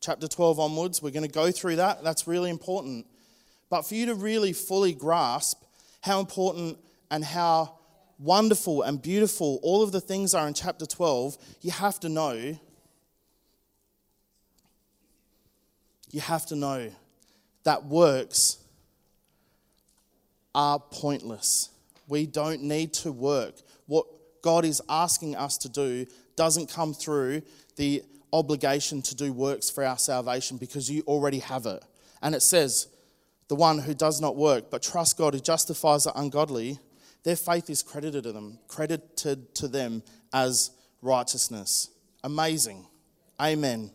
chapter 0.00 0.28
12 0.28 0.60
onwards. 0.60 1.02
We're 1.02 1.10
going 1.10 1.26
to 1.26 1.32
go 1.32 1.50
through 1.50 1.76
that. 1.76 2.04
That's 2.04 2.26
really 2.26 2.50
important. 2.50 3.06
But 3.68 3.82
for 3.82 3.94
you 3.94 4.06
to 4.06 4.14
really 4.14 4.52
fully 4.52 4.94
grasp 4.94 5.62
how 6.02 6.20
important 6.20 6.78
and 7.10 7.24
how 7.24 7.78
wonderful 8.18 8.82
and 8.82 9.00
beautiful 9.00 9.58
all 9.62 9.82
of 9.82 9.92
the 9.92 10.00
things 10.00 10.34
are 10.34 10.46
in 10.46 10.54
chapter 10.54 10.86
12, 10.86 11.36
you 11.62 11.70
have 11.70 11.98
to 12.00 12.08
know 12.08 12.58
you 16.12 16.20
have 16.20 16.44
to 16.46 16.56
know 16.56 16.90
that 17.64 17.84
works 17.84 18.58
are 20.54 20.78
pointless. 20.78 21.70
We 22.08 22.26
don't 22.26 22.62
need 22.62 22.92
to 22.94 23.12
work. 23.12 23.54
What 23.86 24.06
God 24.42 24.64
is 24.64 24.82
asking 24.88 25.36
us 25.36 25.58
to 25.58 25.68
do 25.68 26.06
doesn't 26.36 26.70
come 26.70 26.94
through 26.94 27.42
the 27.76 28.02
obligation 28.32 29.02
to 29.02 29.14
do 29.14 29.32
works 29.32 29.70
for 29.70 29.84
our 29.84 29.98
salvation 29.98 30.56
because 30.56 30.90
you 30.90 31.02
already 31.06 31.40
have 31.40 31.66
it. 31.66 31.84
And 32.22 32.34
it 32.34 32.42
says, 32.42 32.88
the 33.48 33.56
one 33.56 33.80
who 33.80 33.94
does 33.94 34.20
not 34.20 34.36
work 34.36 34.70
but 34.70 34.82
trusts 34.82 35.14
God 35.14 35.34
who 35.34 35.40
justifies 35.40 36.04
the 36.04 36.18
ungodly, 36.18 36.78
their 37.24 37.36
faith 37.36 37.68
is 37.68 37.82
credited 37.82 38.24
to 38.24 38.32
them, 38.32 38.58
credited 38.68 39.54
to 39.56 39.68
them 39.68 40.02
as 40.32 40.70
righteousness. 41.02 41.90
Amazing. 42.22 42.86
Amen. 43.40 43.90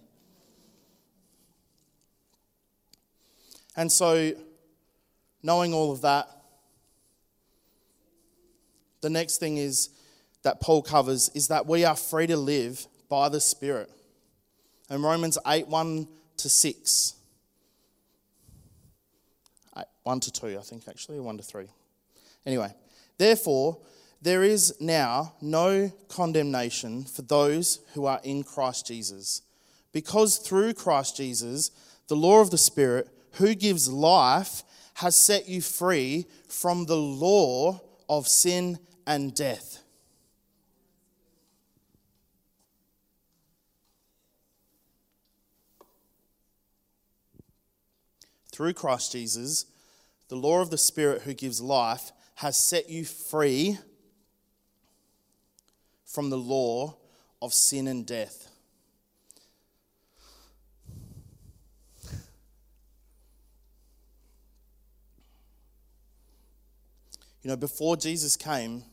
And 3.75 3.91
so, 3.91 4.33
knowing 5.43 5.73
all 5.73 5.91
of 5.91 6.01
that, 6.01 6.27
the 9.01 9.09
next 9.09 9.37
thing 9.37 9.57
is 9.57 9.89
that 10.43 10.61
Paul 10.61 10.81
covers 10.81 11.29
is 11.33 11.49
that 11.49 11.65
we 11.65 11.85
are 11.85 11.95
free 11.95 12.27
to 12.27 12.37
live 12.37 12.87
by 13.09 13.29
the 13.29 13.41
Spirit. 13.41 13.89
In 14.89 15.01
Romans 15.01 15.37
8 15.45 15.67
1 15.67 16.07
to 16.37 16.49
6. 16.49 17.15
1 20.05 20.19
to 20.19 20.31
2, 20.31 20.57
I 20.59 20.61
think, 20.61 20.87
actually, 20.87 21.19
1 21.19 21.37
to 21.37 21.43
3. 21.43 21.65
Anyway, 22.45 22.71
therefore, 23.17 23.79
there 24.21 24.43
is 24.43 24.75
now 24.79 25.33
no 25.41 25.91
condemnation 26.09 27.05
for 27.05 27.23
those 27.23 27.79
who 27.95 28.05
are 28.05 28.21
in 28.23 28.43
Christ 28.43 28.85
Jesus. 28.85 29.41
Because 29.91 30.37
through 30.37 30.75
Christ 30.75 31.17
Jesus, 31.17 31.71
the 32.07 32.15
law 32.15 32.39
of 32.39 32.51
the 32.51 32.57
Spirit 32.57 33.09
who 33.35 33.55
gives 33.55 33.89
life, 33.89 34.63
has 34.95 35.15
set 35.15 35.47
you 35.47 35.61
free 35.61 36.25
from 36.47 36.85
the 36.85 36.95
law 36.95 37.81
of 38.07 38.27
sin 38.27 38.79
and 39.05 39.33
death. 39.35 39.83
Through 48.51 48.73
Christ 48.73 49.11
Jesus, 49.11 49.65
the 50.29 50.37
law 50.37 50.61
of 50.61 50.69
the 50.69 50.77
Spirit 50.77 51.23
who 51.23 51.33
gives 51.33 51.59
life 51.59 52.11
has 52.35 52.57
set 52.57 52.89
you 52.89 53.03
free 53.03 53.77
from 56.05 56.29
the 56.29 56.37
law 56.37 56.95
of 57.41 57.53
sin 57.53 57.87
and 57.87 58.05
death. 58.05 58.49
You 67.45 67.51
know, 67.51 67.57
before 67.57 67.95
Jesus 67.95 68.35
came, 68.35 68.83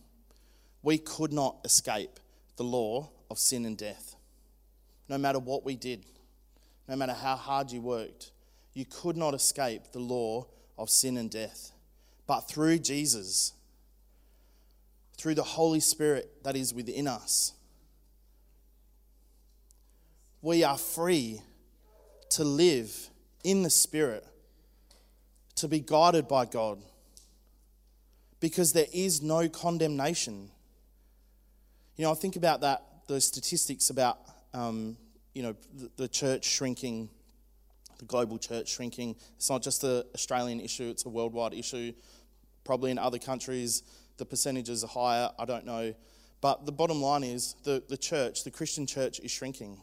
we 0.83 0.99
could 0.99 1.33
not 1.33 1.57
escape 1.65 2.21
the 2.57 2.63
law 2.63 3.09
of 3.31 3.39
sin 3.39 3.65
and 3.65 3.79
death. 3.79 4.15
No 5.09 5.17
matter 5.17 5.39
what 5.39 5.65
we 5.65 5.75
did, 5.75 6.05
no 6.87 6.95
matter 6.95 7.15
how 7.15 7.35
hard 7.35 7.73
you 7.73 7.81
worked, 7.81 8.31
you 8.75 8.85
could 8.85 9.17
not 9.17 9.33
escape 9.33 9.93
the 9.93 10.01
law 10.01 10.49
of 10.77 10.91
sin 10.91 11.17
and 11.17 11.31
death. 11.31 11.73
But 12.27 12.43
through 12.43 12.81
Jesus, 12.81 13.55
through 15.17 15.37
the 15.37 15.43
Holy 15.43 15.81
Spirit 15.81 16.45
that 16.45 16.55
is 16.55 16.75
within 16.75 17.09
us. 17.09 17.55
We 20.43 20.63
are 20.63 20.77
free 20.77 21.41
to 22.29 22.45
live 22.45 23.09
in 23.45 23.63
the 23.63 23.71
Spirit, 23.71 24.27
to 25.55 25.69
be 25.69 25.81
guided 25.81 26.29
by 26.29 26.45
God, 26.45 26.83
because 28.43 28.73
there 28.73 28.89
is 28.93 29.23
no 29.23 29.49
condemnation. 29.49 30.51
You 31.95 32.05
know, 32.05 32.11
I 32.11 32.15
think 32.15 32.35
about 32.35 32.63
that, 32.63 32.83
those 33.07 33.25
statistics 33.25 33.89
about, 33.89 34.19
um, 34.53 34.97
you 35.33 35.45
know, 35.45 35.55
the, 35.73 35.91
the 35.97 36.09
church 36.09 36.45
shrinking, 36.45 37.09
the 37.99 38.05
global 38.05 38.39
church 38.39 38.69
shrinking. 38.69 39.15
It's 39.37 39.49
not 39.49 39.63
just 39.63 39.85
an 39.85 40.03
Australian 40.13 40.59
issue, 40.59 40.91
it's 40.91 41.07
a 41.07 41.09
worldwide 41.09 41.55
issue. 41.55 41.93
Probably 42.65 42.91
in 42.91 42.99
other 42.99 43.19
countries, 43.21 43.85
the 44.17 44.25
percentages 44.25 44.83
are 44.83 44.89
higher, 44.89 45.31
I 45.39 45.45
don't 45.45 45.65
know. 45.65 45.95
But 46.41 46.67
the 46.67 46.73
bottom 46.73 47.01
line 47.01 47.23
is 47.23 47.55
the, 47.63 47.81
the 47.89 47.97
church, 47.97 48.43
the 48.43 48.51
Christian 48.51 48.89
church, 48.89 49.21
is 49.21 49.31
shrinking. 49.31 49.81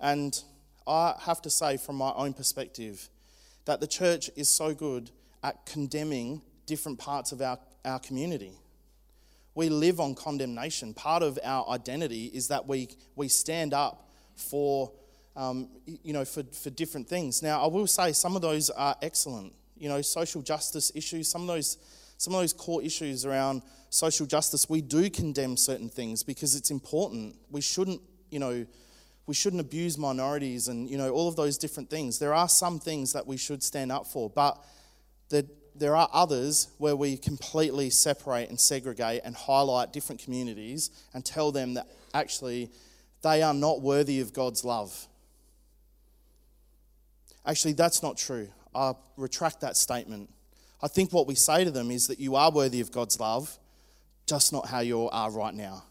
And 0.00 0.36
I 0.84 1.14
have 1.20 1.40
to 1.42 1.50
say, 1.50 1.76
from 1.76 1.94
my 1.94 2.10
own 2.16 2.32
perspective, 2.32 3.08
that 3.66 3.78
the 3.78 3.86
church 3.86 4.30
is 4.34 4.48
so 4.48 4.74
good 4.74 5.12
at 5.44 5.64
condemning 5.64 6.42
different 6.70 7.00
parts 7.00 7.32
of 7.32 7.42
our, 7.42 7.58
our 7.84 7.98
community. 7.98 8.52
We 9.56 9.68
live 9.70 9.98
on 9.98 10.14
condemnation. 10.14 10.94
Part 10.94 11.24
of 11.24 11.36
our 11.42 11.68
identity 11.68 12.26
is 12.26 12.46
that 12.46 12.68
we, 12.68 12.90
we 13.16 13.26
stand 13.26 13.74
up 13.74 14.08
for, 14.36 14.92
um, 15.34 15.68
you 15.84 16.12
know, 16.12 16.24
for, 16.24 16.44
for 16.44 16.70
different 16.70 17.08
things. 17.08 17.42
Now, 17.42 17.60
I 17.60 17.66
will 17.66 17.88
say 17.88 18.12
some 18.12 18.36
of 18.36 18.42
those 18.42 18.70
are 18.70 18.94
excellent. 19.02 19.52
You 19.76 19.88
know, 19.88 20.00
social 20.00 20.42
justice 20.42 20.92
issues, 20.94 21.28
some 21.28 21.42
of 21.42 21.48
those, 21.48 21.76
some 22.18 22.36
of 22.36 22.40
those 22.40 22.52
core 22.52 22.84
issues 22.84 23.26
around 23.26 23.62
social 23.88 24.26
justice, 24.26 24.70
we 24.70 24.80
do 24.80 25.10
condemn 25.10 25.56
certain 25.56 25.88
things 25.88 26.22
because 26.22 26.54
it's 26.54 26.70
important. 26.70 27.34
We 27.50 27.62
shouldn't, 27.62 28.00
you 28.30 28.38
know, 28.38 28.64
we 29.26 29.34
shouldn't 29.34 29.60
abuse 29.60 29.98
minorities 29.98 30.68
and 30.68 30.88
you 30.88 30.98
know 30.98 31.10
all 31.10 31.28
of 31.28 31.36
those 31.36 31.56
different 31.56 31.88
things 31.88 32.18
there 32.18 32.34
are 32.34 32.48
some 32.48 32.80
things 32.80 33.12
that 33.12 33.24
we 33.24 33.36
should 33.36 33.62
stand 33.62 33.92
up 33.92 34.04
for 34.04 34.28
but 34.28 34.58
the, 35.28 35.46
there 35.74 35.96
are 35.96 36.08
others 36.12 36.68
where 36.78 36.96
we 36.96 37.16
completely 37.16 37.90
separate 37.90 38.48
and 38.48 38.60
segregate 38.60 39.22
and 39.24 39.34
highlight 39.34 39.92
different 39.92 40.22
communities 40.22 40.90
and 41.14 41.24
tell 41.24 41.52
them 41.52 41.74
that 41.74 41.86
actually 42.14 42.70
they 43.22 43.42
are 43.42 43.54
not 43.54 43.80
worthy 43.80 44.20
of 44.20 44.32
god's 44.32 44.64
love. 44.64 45.06
Actually 47.46 47.72
that's 47.72 48.02
not 48.02 48.16
true. 48.16 48.48
I 48.74 48.94
retract 49.16 49.60
that 49.60 49.76
statement. 49.76 50.30
I 50.82 50.88
think 50.88 51.12
what 51.12 51.26
we 51.26 51.34
say 51.34 51.64
to 51.64 51.70
them 51.70 51.90
is 51.90 52.06
that 52.06 52.18
you 52.18 52.36
are 52.36 52.50
worthy 52.50 52.80
of 52.80 52.90
god's 52.90 53.18
love 53.18 53.58
just 54.30 54.52
not 54.52 54.68
how 54.68 54.78
you 54.78 55.10
are 55.10 55.28
right 55.28 55.52
now. 55.52 55.82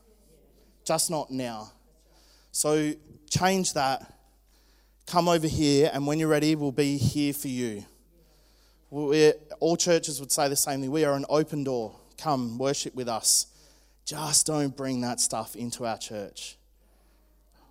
Just 0.85 1.11
not 1.11 1.29
now. 1.29 1.73
So 2.53 2.93
change 3.29 3.73
that. 3.73 4.13
Come 5.05 5.27
over 5.27 5.47
here, 5.47 5.89
and 5.91 6.07
when 6.07 6.19
you're 6.19 6.29
ready, 6.29 6.55
we'll 6.55 6.71
be 6.71 6.97
here 6.97 7.33
for 7.33 7.49
you. 7.49 7.83
We're, 8.89 9.33
all 9.59 9.77
churches 9.77 10.19
would 10.19 10.31
say 10.31 10.47
the 10.49 10.55
same 10.55 10.81
thing. 10.81 10.91
We 10.91 11.05
are 11.05 11.13
an 11.13 11.25
open 11.29 11.63
door. 11.63 11.95
Come, 12.17 12.57
worship 12.57 12.95
with 12.95 13.07
us. 13.07 13.47
Just 14.05 14.47
don't 14.47 14.75
bring 14.75 15.01
that 15.01 15.19
stuff 15.19 15.55
into 15.55 15.85
our 15.85 15.97
church. 15.97 16.57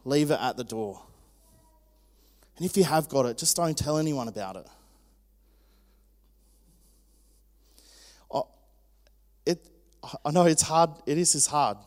Leave 0.04 0.30
it 0.30 0.38
at 0.40 0.56
the 0.56 0.64
door. 0.64 1.02
And 2.56 2.64
if 2.64 2.76
you 2.76 2.84
have 2.84 3.08
got 3.08 3.26
it, 3.26 3.38
just 3.38 3.56
don't 3.56 3.76
tell 3.76 3.98
anyone 3.98 4.28
about 4.28 4.56
it. 4.56 4.66
Oh, 8.30 8.48
it 9.44 9.58
I 10.24 10.30
know 10.30 10.46
it's 10.46 10.62
hard, 10.62 10.90
it 11.06 11.18
is, 11.18 11.34
is 11.34 11.46
hard. 11.46 11.78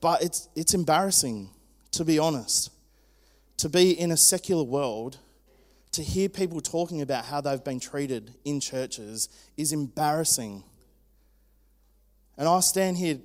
But 0.00 0.22
it's, 0.22 0.48
it's 0.54 0.74
embarrassing 0.74 1.50
to 1.92 2.04
be 2.04 2.18
honest. 2.18 2.70
To 3.58 3.68
be 3.68 3.90
in 3.90 4.12
a 4.12 4.16
secular 4.16 4.62
world, 4.62 5.18
to 5.92 6.02
hear 6.02 6.28
people 6.28 6.60
talking 6.60 7.00
about 7.00 7.24
how 7.24 7.40
they've 7.40 7.62
been 7.62 7.80
treated 7.80 8.34
in 8.44 8.60
churches 8.60 9.28
is 9.56 9.72
embarrassing. 9.72 10.62
And 12.36 12.48
I 12.48 12.60
stand 12.60 12.98
here, 12.98 13.18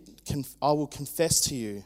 I 0.62 0.71
will 0.71 0.88
confess 0.88 1.41
to 1.41 1.56
you 1.56 1.84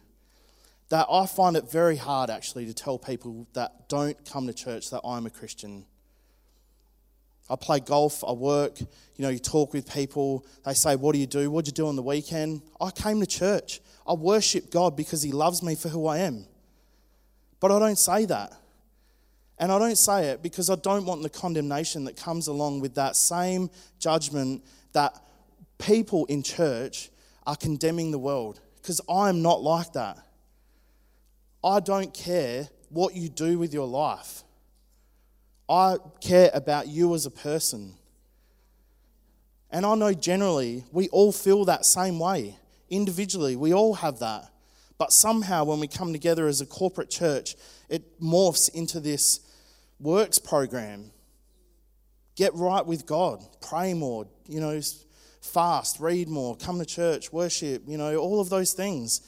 that 0.89 1.07
I 1.11 1.25
find 1.25 1.57
it 1.57 1.69
very 1.69 1.97
hard 1.97 2.29
actually 2.29 2.65
to 2.67 2.73
tell 2.73 2.97
people 2.97 3.47
that 3.53 3.89
don't 3.89 4.23
come 4.25 4.47
to 4.47 4.53
church 4.53 4.89
that 4.91 5.01
I'm 5.03 5.25
a 5.25 5.29
Christian. 5.29 5.85
I 7.49 7.55
play 7.55 7.79
golf, 7.79 8.23
I 8.25 8.31
work, 8.31 8.79
you 8.79 8.87
know, 9.19 9.29
you 9.29 9.39
talk 9.39 9.73
with 9.73 9.91
people, 9.91 10.45
they 10.65 10.73
say, 10.73 10.95
What 10.95 11.13
do 11.13 11.19
you 11.19 11.27
do? 11.27 11.49
What 11.49 11.65
do 11.65 11.69
you 11.69 11.73
do 11.73 11.87
on 11.87 11.95
the 11.95 12.03
weekend? 12.03 12.61
I 12.79 12.91
came 12.91 13.19
to 13.19 13.25
church. 13.25 13.81
I 14.05 14.13
worship 14.13 14.69
God 14.69 14.95
because 14.95 15.21
He 15.21 15.31
loves 15.31 15.63
me 15.63 15.75
for 15.75 15.89
who 15.89 16.07
I 16.07 16.19
am. 16.19 16.45
But 17.59 17.71
I 17.71 17.79
don't 17.79 17.97
say 17.97 18.25
that. 18.25 18.53
And 19.59 19.71
I 19.71 19.79
don't 19.79 19.97
say 19.97 20.27
it 20.27 20.43
because 20.43 20.69
I 20.69 20.75
don't 20.75 21.05
want 21.05 21.23
the 21.23 21.29
condemnation 21.29 22.03
that 22.05 22.15
comes 22.15 22.47
along 22.47 22.79
with 22.79 22.95
that 22.95 23.15
same 23.15 23.69
judgment 23.99 24.63
that 24.93 25.19
people 25.77 26.25
in 26.25 26.43
church 26.43 27.09
are 27.45 27.55
condemning 27.55 28.11
the 28.11 28.19
world. 28.19 28.59
Because 28.75 29.01
I'm 29.09 29.41
not 29.41 29.61
like 29.61 29.93
that. 29.93 30.19
I 31.63 31.79
don't 31.79 32.13
care 32.13 32.69
what 32.89 33.15
you 33.15 33.29
do 33.29 33.57
with 33.59 33.73
your 33.73 33.87
life, 33.87 34.43
I 35.67 35.97
care 36.21 36.49
about 36.53 36.87
you 36.87 37.13
as 37.13 37.25
a 37.25 37.31
person. 37.31 37.93
And 39.69 39.85
I 39.85 39.95
know 39.95 40.13
generally 40.13 40.85
we 40.93 41.09
all 41.09 41.33
feel 41.33 41.65
that 41.65 41.85
same 41.85 42.19
way. 42.19 42.57
Individually, 42.89 43.57
we 43.57 43.73
all 43.73 43.95
have 43.95 44.19
that. 44.19 44.49
But 44.97 45.11
somehow, 45.11 45.65
when 45.65 45.81
we 45.81 45.89
come 45.89 46.13
together 46.13 46.47
as 46.47 46.61
a 46.61 46.65
corporate 46.65 47.09
church, 47.09 47.55
it 47.89 48.19
morphs 48.21 48.73
into 48.73 49.01
this 49.01 49.41
works 49.99 50.39
program. 50.39 51.11
Get 52.35 52.53
right 52.53 52.85
with 52.85 53.05
God, 53.05 53.43
pray 53.61 53.93
more, 53.93 54.27
you 54.47 54.59
know, 54.59 54.79
fast, 55.41 55.99
read 55.99 56.27
more, 56.27 56.55
come 56.55 56.77
to 56.77 56.85
church, 56.85 57.33
worship, 57.33 57.83
you 57.87 57.97
know, 57.97 58.15
all 58.17 58.39
of 58.39 58.49
those 58.49 58.73
things. 58.73 59.21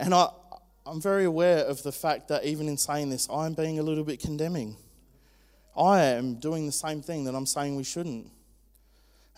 And 0.00 0.12
I, 0.12 0.28
I'm 0.84 1.00
very 1.00 1.24
aware 1.24 1.64
of 1.64 1.82
the 1.82 1.92
fact 1.92 2.28
that 2.28 2.44
even 2.44 2.68
in 2.68 2.76
saying 2.76 3.10
this, 3.10 3.28
I'm 3.30 3.54
being 3.54 3.78
a 3.78 3.82
little 3.82 4.04
bit 4.04 4.20
condemning. 4.20 4.76
I 5.76 6.02
am 6.02 6.36
doing 6.36 6.66
the 6.66 6.72
same 6.72 7.02
thing 7.02 7.24
that 7.24 7.34
I'm 7.34 7.46
saying 7.46 7.76
we 7.76 7.84
shouldn't. 7.84 8.30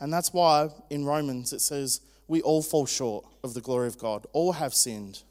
And 0.01 0.13
that's 0.13 0.33
why 0.33 0.71
in 0.91 1.05
Romans 1.05 1.53
it 1.53 1.61
says, 1.61 2.01
we 2.29 2.41
all 2.43 2.63
fall 2.63 2.87
short 2.87 3.25
of 3.43 3.55
the 3.55 3.61
glory 3.61 3.89
of 3.89 3.99
God. 3.99 4.27
All 4.33 4.53
have 4.53 4.75
sinned 4.75 5.23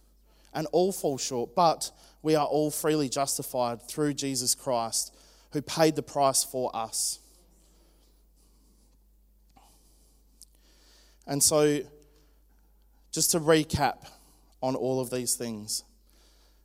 and 0.54 0.68
all 0.72 0.92
fall 0.92 1.18
short, 1.18 1.56
but 1.56 1.92
we 2.22 2.36
are 2.36 2.46
all 2.46 2.72
freely 2.72 3.10
justified 3.10 3.82
through 3.82 4.14
Jesus 4.14 4.56
Christ, 4.56 5.14
who 5.52 5.62
paid 5.62 5.96
the 5.96 6.04
price 6.04 6.44
for 6.44 6.76
us. 6.76 7.20
And 11.26 11.44
so, 11.44 11.82
just 13.12 13.32
to 13.32 13.40
recap 13.40 14.08
on 14.62 14.76
all 14.76 15.00
of 15.00 15.10
these 15.10 15.36
things, 15.36 15.84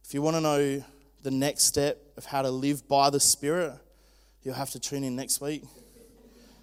if 0.04 0.14
you 0.14 0.22
want 0.22 0.36
to 0.36 0.40
know 0.40 0.84
the 1.22 1.30
next 1.30 1.64
step 1.64 1.98
of 2.16 2.24
how 2.24 2.42
to 2.42 2.50
live 2.50 2.86
by 2.88 3.10
the 3.10 3.20
Spirit, 3.20 3.72
you'll 4.42 4.54
have 4.54 4.70
to 4.70 4.80
tune 4.80 5.04
in 5.04 5.16
next 5.16 5.40
week 5.40 5.64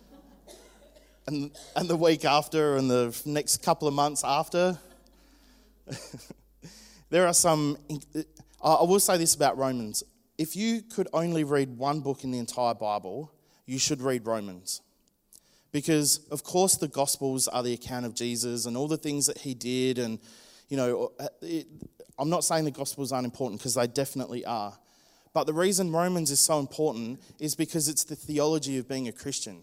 and, 1.28 1.52
and 1.76 1.90
the 1.90 1.96
week 1.96 2.26
after 2.26 2.76
and 2.76 2.90
the 2.90 3.18
next 3.26 3.64
couple 3.64 3.88
of 3.88 3.94
months 3.94 4.24
after. 4.24 4.78
there 7.10 7.28
are 7.28 7.34
some, 7.34 7.78
I 8.64 8.84
will 8.84 9.00
say 9.00 9.18
this 9.18 9.36
about 9.36 9.58
Romans. 9.58 10.04
If 10.38 10.56
you 10.56 10.82
could 10.82 11.08
only 11.14 11.44
read 11.44 11.78
one 11.78 12.00
book 12.02 12.24
in 12.24 12.32
the 12.32 12.40
entire 12.40 12.74
Bible, 12.74 13.32
you 13.66 13.80
should 13.80 14.02
read 14.02 14.26
Romans. 14.26 14.82
Because, 15.72 16.22
of 16.32 16.44
course, 16.44 16.78
the 16.78 16.88
Gospels 16.88 17.48
are 17.48 17.62
the 17.62 17.74
account 17.74 18.06
of 18.06 18.16
Jesus 18.16 18.66
and 18.66 18.76
all 18.76 18.88
the 18.88 18.98
things 18.98 19.28
that 19.28 19.40
he 19.40 19.54
did. 19.54 20.00
And, 20.00 20.20
you 20.68 20.78
know, 20.78 21.12
it, 21.42 21.68
I'm 22.18 22.30
not 22.30 22.44
saying 22.44 22.66
the 22.66 22.72
Gospels 22.72 23.12
aren't 23.12 23.26
important 23.26 23.60
because 23.60 23.76
they 23.76 23.86
definitely 23.88 24.44
are. 24.46 24.78
But 25.34 25.46
the 25.46 25.54
reason 25.54 25.92
Romans 25.92 26.32
is 26.32 26.40
so 26.40 26.60
important 26.60 27.20
is 27.40 27.54
because 27.54 27.88
it's 27.88 28.04
the 28.04 28.16
theology 28.16 28.78
of 28.80 28.88
being 28.88 29.08
a 29.08 29.12
Christian. 29.12 29.62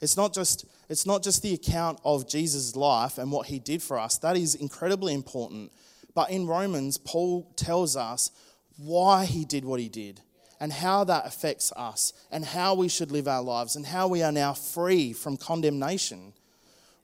It's 0.00 0.16
not 0.16 0.32
just 0.32 0.66
it's 0.88 1.06
not 1.06 1.22
just 1.22 1.42
the 1.42 1.54
account 1.54 1.98
of 2.04 2.28
Jesus' 2.28 2.76
life 2.76 3.18
and 3.18 3.32
what 3.32 3.46
he 3.46 3.58
did 3.58 3.82
for 3.82 3.98
us. 3.98 4.18
That 4.18 4.36
is 4.36 4.54
incredibly 4.54 5.14
important. 5.14 5.72
But 6.16 6.30
in 6.30 6.46
Romans, 6.46 6.96
Paul 6.96 7.52
tells 7.56 7.94
us 7.94 8.30
why 8.78 9.26
he 9.26 9.44
did 9.44 9.66
what 9.66 9.80
he 9.80 9.90
did 9.90 10.22
and 10.58 10.72
how 10.72 11.04
that 11.04 11.26
affects 11.26 11.72
us 11.76 12.14
and 12.32 12.42
how 12.42 12.74
we 12.74 12.88
should 12.88 13.12
live 13.12 13.28
our 13.28 13.42
lives 13.42 13.76
and 13.76 13.84
how 13.84 14.08
we 14.08 14.22
are 14.22 14.32
now 14.32 14.54
free 14.54 15.12
from 15.12 15.36
condemnation. 15.36 16.32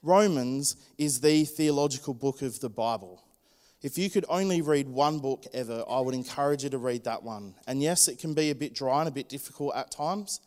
Romans 0.03 0.77
is 0.97 1.21
the 1.21 1.45
theological 1.45 2.15
book 2.15 2.41
of 2.41 2.59
the 2.61 2.71
Bible. 2.71 3.23
If 3.83 3.99
you 3.99 4.09
could 4.09 4.25
only 4.31 4.63
read 4.63 4.89
one 4.89 5.19
book 5.19 5.45
ever, 5.53 5.85
I 5.87 6.01
would 6.01 6.15
encourage 6.15 6.65
you 6.65 6.71
to 6.71 6.79
read 6.79 7.05
that 7.05 7.23
one. 7.23 7.55
And 7.67 7.83
yes, 7.83 8.09
it 8.09 8.19
can 8.19 8.33
be 8.33 8.49
a 8.49 8.55
bit 8.55 8.75
dry 8.75 9.01
and 9.01 9.09
a 9.09 9.13
bit 9.13 9.29
difficult 9.29 9.77
at 9.77 9.91
times, 9.91 10.41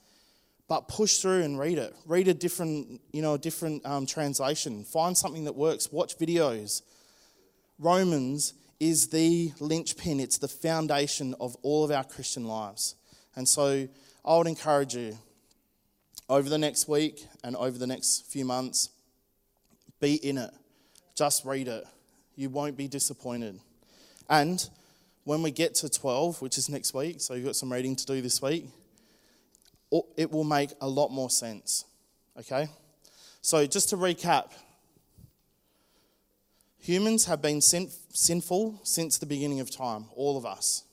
but 0.68 0.88
push 0.88 1.18
through 1.18 1.44
and 1.44 1.60
read 1.60 1.78
it. 1.78 1.94
Read 2.08 2.28
a 2.30 2.34
different, 2.34 3.00
you 3.14 3.22
know, 3.22 3.36
a 3.36 3.38
different 3.38 3.86
um, 3.86 4.08
translation. 4.08 4.86
Find 4.86 5.16
something 5.16 5.44
that 5.44 5.56
works. 5.56 5.92
Watch 5.92 6.18
videos. 6.18 6.82
Romans 7.78 8.54
is 8.80 9.10
the 9.10 9.52
linchpin. 9.60 10.20
It's 10.20 10.38
the 10.38 10.48
foundation 10.48 11.36
of 11.40 11.56
all 11.62 11.84
of 11.84 11.92
our 11.92 12.04
Christian 12.04 12.46
lives. 12.46 12.96
And 13.36 13.48
so 13.48 13.88
I 14.24 14.38
would 14.38 14.48
encourage 14.48 14.96
you 14.96 15.18
over 16.30 16.50
the 16.50 16.58
next 16.58 16.88
week 16.88 17.26
and 17.44 17.56
over 17.56 17.78
the 17.78 17.88
next 17.88 18.26
few 18.28 18.46
months, 18.46 18.90
be 20.00 20.16
in 20.16 20.38
it. 20.38 20.52
Just 21.16 21.46
read 21.46 21.68
it. 21.68 21.84
You 22.36 22.50
won't 22.50 22.78
be 22.78 22.88
disappointed. 22.88 23.60
And 24.30 24.68
when 25.24 25.42
we 25.42 25.52
get 25.52 25.76
to 25.76 25.90
12, 25.90 26.42
which 26.42 26.58
is 26.58 26.70
next 26.70 26.94
week, 26.94 27.22
so 27.22 27.34
you've 27.34 27.46
got 27.46 27.56
some 27.56 27.72
reading 27.72 27.96
to 27.96 28.06
do 28.06 28.22
this 28.22 28.42
week, 28.42 28.68
it 30.18 30.32
will 30.32 30.44
make 30.44 30.72
a 30.82 30.88
lot 30.88 31.12
more 31.12 31.30
sense. 31.30 31.86
Okay? 32.38 32.68
So, 33.42 33.66
just 33.66 33.90
to 33.90 33.98
recap 33.98 34.52
humans 36.88 37.26
have 37.26 37.42
been 37.42 37.62
sin- 37.62 37.92
sinful 38.14 38.80
since 38.84 39.18
the 39.18 39.26
beginning 39.26 39.60
of 39.60 39.72
time, 39.72 40.06
all 40.16 40.38
of 40.38 40.46
us. 40.46 40.84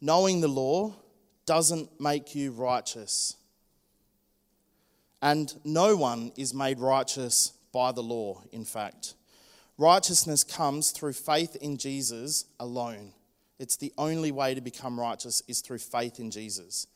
Knowing 0.00 0.40
the 0.40 0.48
law 0.48 0.94
doesn't 1.46 2.00
make 2.00 2.34
you 2.34 2.52
righteous. 2.52 3.36
And 5.20 5.52
no 5.64 5.96
one 5.96 6.32
is 6.36 6.54
made 6.54 6.78
righteous 6.78 7.52
by 7.72 7.90
the 7.90 8.02
law, 8.02 8.42
in 8.52 8.64
fact. 8.64 9.14
Righteousness 9.78 10.44
comes 10.44 10.90
through 10.90 11.14
faith 11.14 11.56
in 11.56 11.76
Jesus 11.76 12.44
alone. 12.60 13.12
It's 13.58 13.76
the 13.76 13.92
only 13.98 14.30
way 14.30 14.54
to 14.54 14.60
become 14.60 15.00
righteous 15.00 15.42
is 15.48 15.60
through 15.60 15.78
faith 15.78 16.20
in 16.20 16.30
Jesus. 16.30 16.86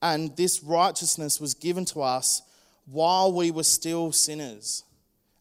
And 0.00 0.36
this 0.36 0.62
righteousness 0.62 1.40
was 1.40 1.54
given 1.54 1.84
to 1.86 2.02
us 2.02 2.42
while 2.86 3.32
we 3.32 3.50
were 3.50 3.64
still 3.64 4.12
sinners. 4.12 4.84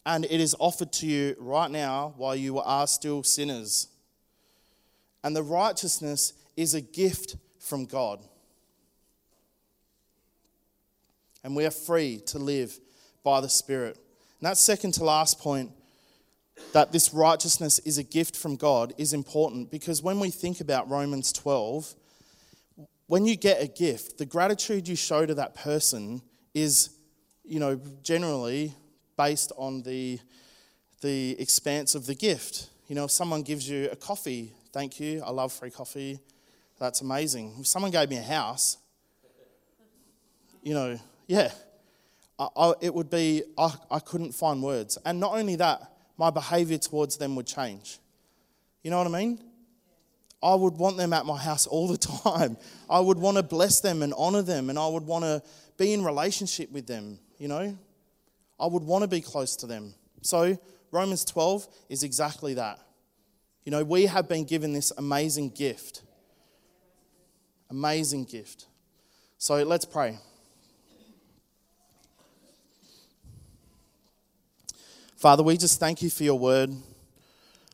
And 0.05 0.25
it 0.25 0.41
is 0.41 0.55
offered 0.59 0.91
to 0.93 1.05
you 1.05 1.35
right 1.39 1.69
now 1.69 2.13
while 2.17 2.35
you 2.35 2.59
are 2.59 2.87
still 2.87 3.23
sinners. 3.23 3.87
And 5.23 5.35
the 5.35 5.43
righteousness 5.43 6.33
is 6.57 6.73
a 6.73 6.81
gift 6.81 7.35
from 7.59 7.85
God. 7.85 8.19
And 11.43 11.55
we 11.55 11.65
are 11.65 11.71
free 11.71 12.21
to 12.27 12.39
live 12.39 12.79
by 13.23 13.41
the 13.41 13.49
Spirit. 13.49 13.97
And 14.39 14.47
that 14.47 14.57
second 14.57 14.93
to 14.95 15.03
last 15.03 15.39
point, 15.39 15.71
that 16.73 16.91
this 16.91 17.13
righteousness 17.13 17.79
is 17.79 17.97
a 17.97 18.03
gift 18.03 18.35
from 18.35 18.55
God, 18.55 18.93
is 18.97 19.13
important 19.13 19.71
because 19.71 20.01
when 20.01 20.19
we 20.19 20.29
think 20.29 20.61
about 20.61 20.89
Romans 20.89 21.31
12, 21.33 21.95
when 23.07 23.25
you 23.25 23.35
get 23.35 23.61
a 23.61 23.67
gift, 23.67 24.17
the 24.17 24.25
gratitude 24.25 24.87
you 24.87 24.95
show 24.95 25.25
to 25.25 25.35
that 25.35 25.55
person 25.55 26.21
is, 26.53 26.91
you 27.43 27.59
know, 27.59 27.79
generally 28.03 28.75
based 29.17 29.51
on 29.57 29.83
the, 29.83 30.19
the 31.01 31.39
expanse 31.39 31.95
of 31.95 32.05
the 32.05 32.15
gift. 32.15 32.69
You 32.87 32.95
know, 32.95 33.05
if 33.05 33.11
someone 33.11 33.43
gives 33.43 33.69
you 33.69 33.89
a 33.91 33.95
coffee, 33.95 34.53
thank 34.73 34.99
you, 34.99 35.21
I 35.25 35.31
love 35.31 35.53
free 35.53 35.71
coffee, 35.71 36.19
that's 36.79 37.01
amazing. 37.01 37.55
If 37.59 37.67
someone 37.67 37.91
gave 37.91 38.09
me 38.09 38.17
a 38.17 38.23
house, 38.23 38.77
you 40.63 40.73
know, 40.73 40.99
yeah, 41.27 41.51
I, 42.39 42.47
I, 42.55 42.73
it 42.81 42.93
would 42.93 43.09
be, 43.09 43.43
I, 43.57 43.73
I 43.89 43.99
couldn't 43.99 44.33
find 44.33 44.61
words. 44.61 44.97
And 45.05 45.19
not 45.19 45.33
only 45.33 45.55
that, 45.57 45.91
my 46.17 46.29
behavior 46.29 46.77
towards 46.77 47.17
them 47.17 47.35
would 47.35 47.47
change. 47.47 47.99
You 48.83 48.91
know 48.91 48.97
what 48.97 49.07
I 49.07 49.11
mean? 49.11 49.39
I 50.43 50.55
would 50.55 50.73
want 50.73 50.97
them 50.97 51.13
at 51.13 51.25
my 51.25 51.37
house 51.37 51.67
all 51.67 51.87
the 51.87 51.97
time. 52.23 52.57
I 52.89 52.99
would 52.99 53.17
want 53.17 53.37
to 53.37 53.43
bless 53.43 53.79
them 53.79 54.01
and 54.01 54.13
honor 54.17 54.41
them, 54.41 54.69
and 54.69 54.77
I 54.79 54.87
would 54.87 55.05
want 55.05 55.23
to 55.23 55.41
be 55.77 55.93
in 55.93 56.03
relationship 56.03 56.71
with 56.71 56.87
them, 56.87 57.19
you 57.37 57.47
know? 57.47 57.77
I 58.61 58.67
would 58.67 58.83
want 58.83 59.01
to 59.01 59.07
be 59.07 59.21
close 59.21 59.55
to 59.57 59.67
them. 59.67 59.95
So, 60.21 60.59
Romans 60.91 61.25
12 61.25 61.67
is 61.89 62.03
exactly 62.03 62.53
that. 62.53 62.79
You 63.65 63.71
know, 63.71 63.83
we 63.83 64.05
have 64.05 64.29
been 64.29 64.45
given 64.45 64.71
this 64.71 64.91
amazing 64.97 65.49
gift. 65.49 66.03
Amazing 67.71 68.25
gift. 68.25 68.67
So, 69.39 69.63
let's 69.63 69.85
pray. 69.85 70.19
Father, 75.15 75.41
we 75.41 75.57
just 75.57 75.79
thank 75.79 76.03
you 76.03 76.11
for 76.11 76.23
your 76.23 76.37
word. 76.37 76.69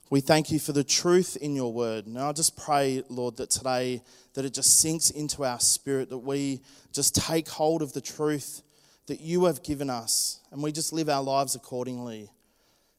We 0.10 0.22
thank 0.22 0.52
you 0.52 0.60
for 0.60 0.72
the 0.72 0.86
truth 0.86 1.36
in 1.36 1.54
your 1.54 1.74
word. 1.74 2.06
And 2.06 2.18
I 2.18 2.32
just 2.32 2.56
pray, 2.56 3.04
Lord, 3.10 3.36
that 3.38 3.50
today 3.50 4.02
that 4.36 4.46
it 4.46 4.54
just 4.54 4.80
sinks 4.80 5.10
into 5.10 5.44
our 5.44 5.60
spirit, 5.60 6.10
that 6.10 6.20
we 6.20 6.62
just 6.94 7.14
take 7.16 7.50
hold 7.50 7.82
of 7.82 7.92
the 7.92 8.00
truth 8.00 8.62
that 9.08 9.20
you 9.20 9.46
have 9.46 9.64
given 9.64 9.90
us 9.90 10.40
and 10.52 10.62
we 10.62 10.72
just 10.72 10.94
live 10.94 11.10
our 11.10 11.24
lives 11.24 11.56
accordingly. 11.56 12.30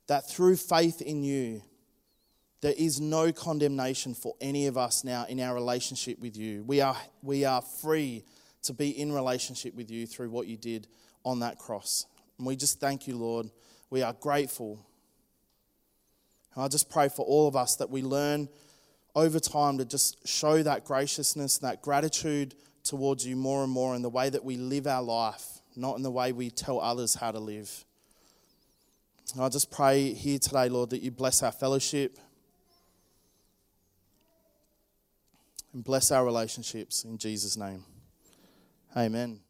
That 0.07 0.29
through 0.29 0.57
faith 0.57 1.03
in 1.03 1.23
you, 1.23 1.63
there 2.61 2.75
is 2.77 3.01
no 3.01 3.31
condemnation 3.31 4.15
for 4.15 4.35
any 4.41 4.67
of 4.67 4.77
us 4.77 5.05
now 5.05 5.27
in 5.29 5.39
our 5.41 5.55
relationship 5.55 6.19
with 6.19 6.37
you. 6.37 6.65
We 6.65 6.81
are, 6.81 6.97
we 7.23 7.45
are 7.45 7.63
free 7.63 8.25
to 8.63 8.73
be 8.73 8.91
in 8.91 9.13
relationship 9.13 9.75
with 9.75 9.91
you 9.91 10.07
through 10.07 10.31
what 10.31 10.47
you 10.47 10.57
did 10.57 10.89
on 11.25 11.41
that 11.41 11.59
cross. 11.59 12.07
And 12.39 12.47
we 12.47 12.57
just 12.57 12.81
thank 12.81 13.07
you, 13.07 13.17
Lord. 13.17 13.51
We 13.91 14.03
are 14.03 14.15
grateful 14.15 14.85
and 16.59 16.65
I 16.65 16.67
just 16.69 16.91
pray 16.91 17.09
for 17.09 17.25
all 17.25 17.47
of 17.47 17.55
us 17.55 17.77
that 17.77 17.89
we 17.89 18.03
learn 18.03 18.49
over 19.15 19.39
time 19.39 19.79
to 19.79 19.85
just 19.85 20.27
show 20.27 20.61
that 20.65 20.85
graciousness, 20.85 21.59
that 21.59 21.83
gratitude 21.83 22.57
towards 22.83 23.25
you 23.25 23.37
more 23.37 23.63
and 23.63 23.71
more 23.71 23.95
in 23.95 24.03
the 24.03 24.11
way 24.11 24.29
that 24.29 24.45
we 24.45 24.57
live 24.57 24.89
our 24.89 25.01
life, 25.01 25.58
not 25.79 25.97
in 25.97 26.03
the 26.03 26.11
way 26.11 26.33
we 26.33 26.51
tell 26.51 26.81
others 26.81 27.15
how 27.15 27.31
to 27.31 27.39
live. 27.39 27.85
And 29.35 29.43
I 29.43 29.49
just 29.49 29.71
pray 29.71 30.13
here 30.13 30.39
today, 30.39 30.69
Lord, 30.69 30.91
that 30.91 31.03
you 31.03 31.11
bless 31.11 31.43
our 31.43 31.53
fellowship 31.53 32.19
and 35.73 35.85
bless 35.85 36.11
our 36.11 36.25
relationships 36.25 37.05
in 37.05 37.19
Jesus' 37.19 37.57
name. 37.57 37.85
Amen. 38.97 39.41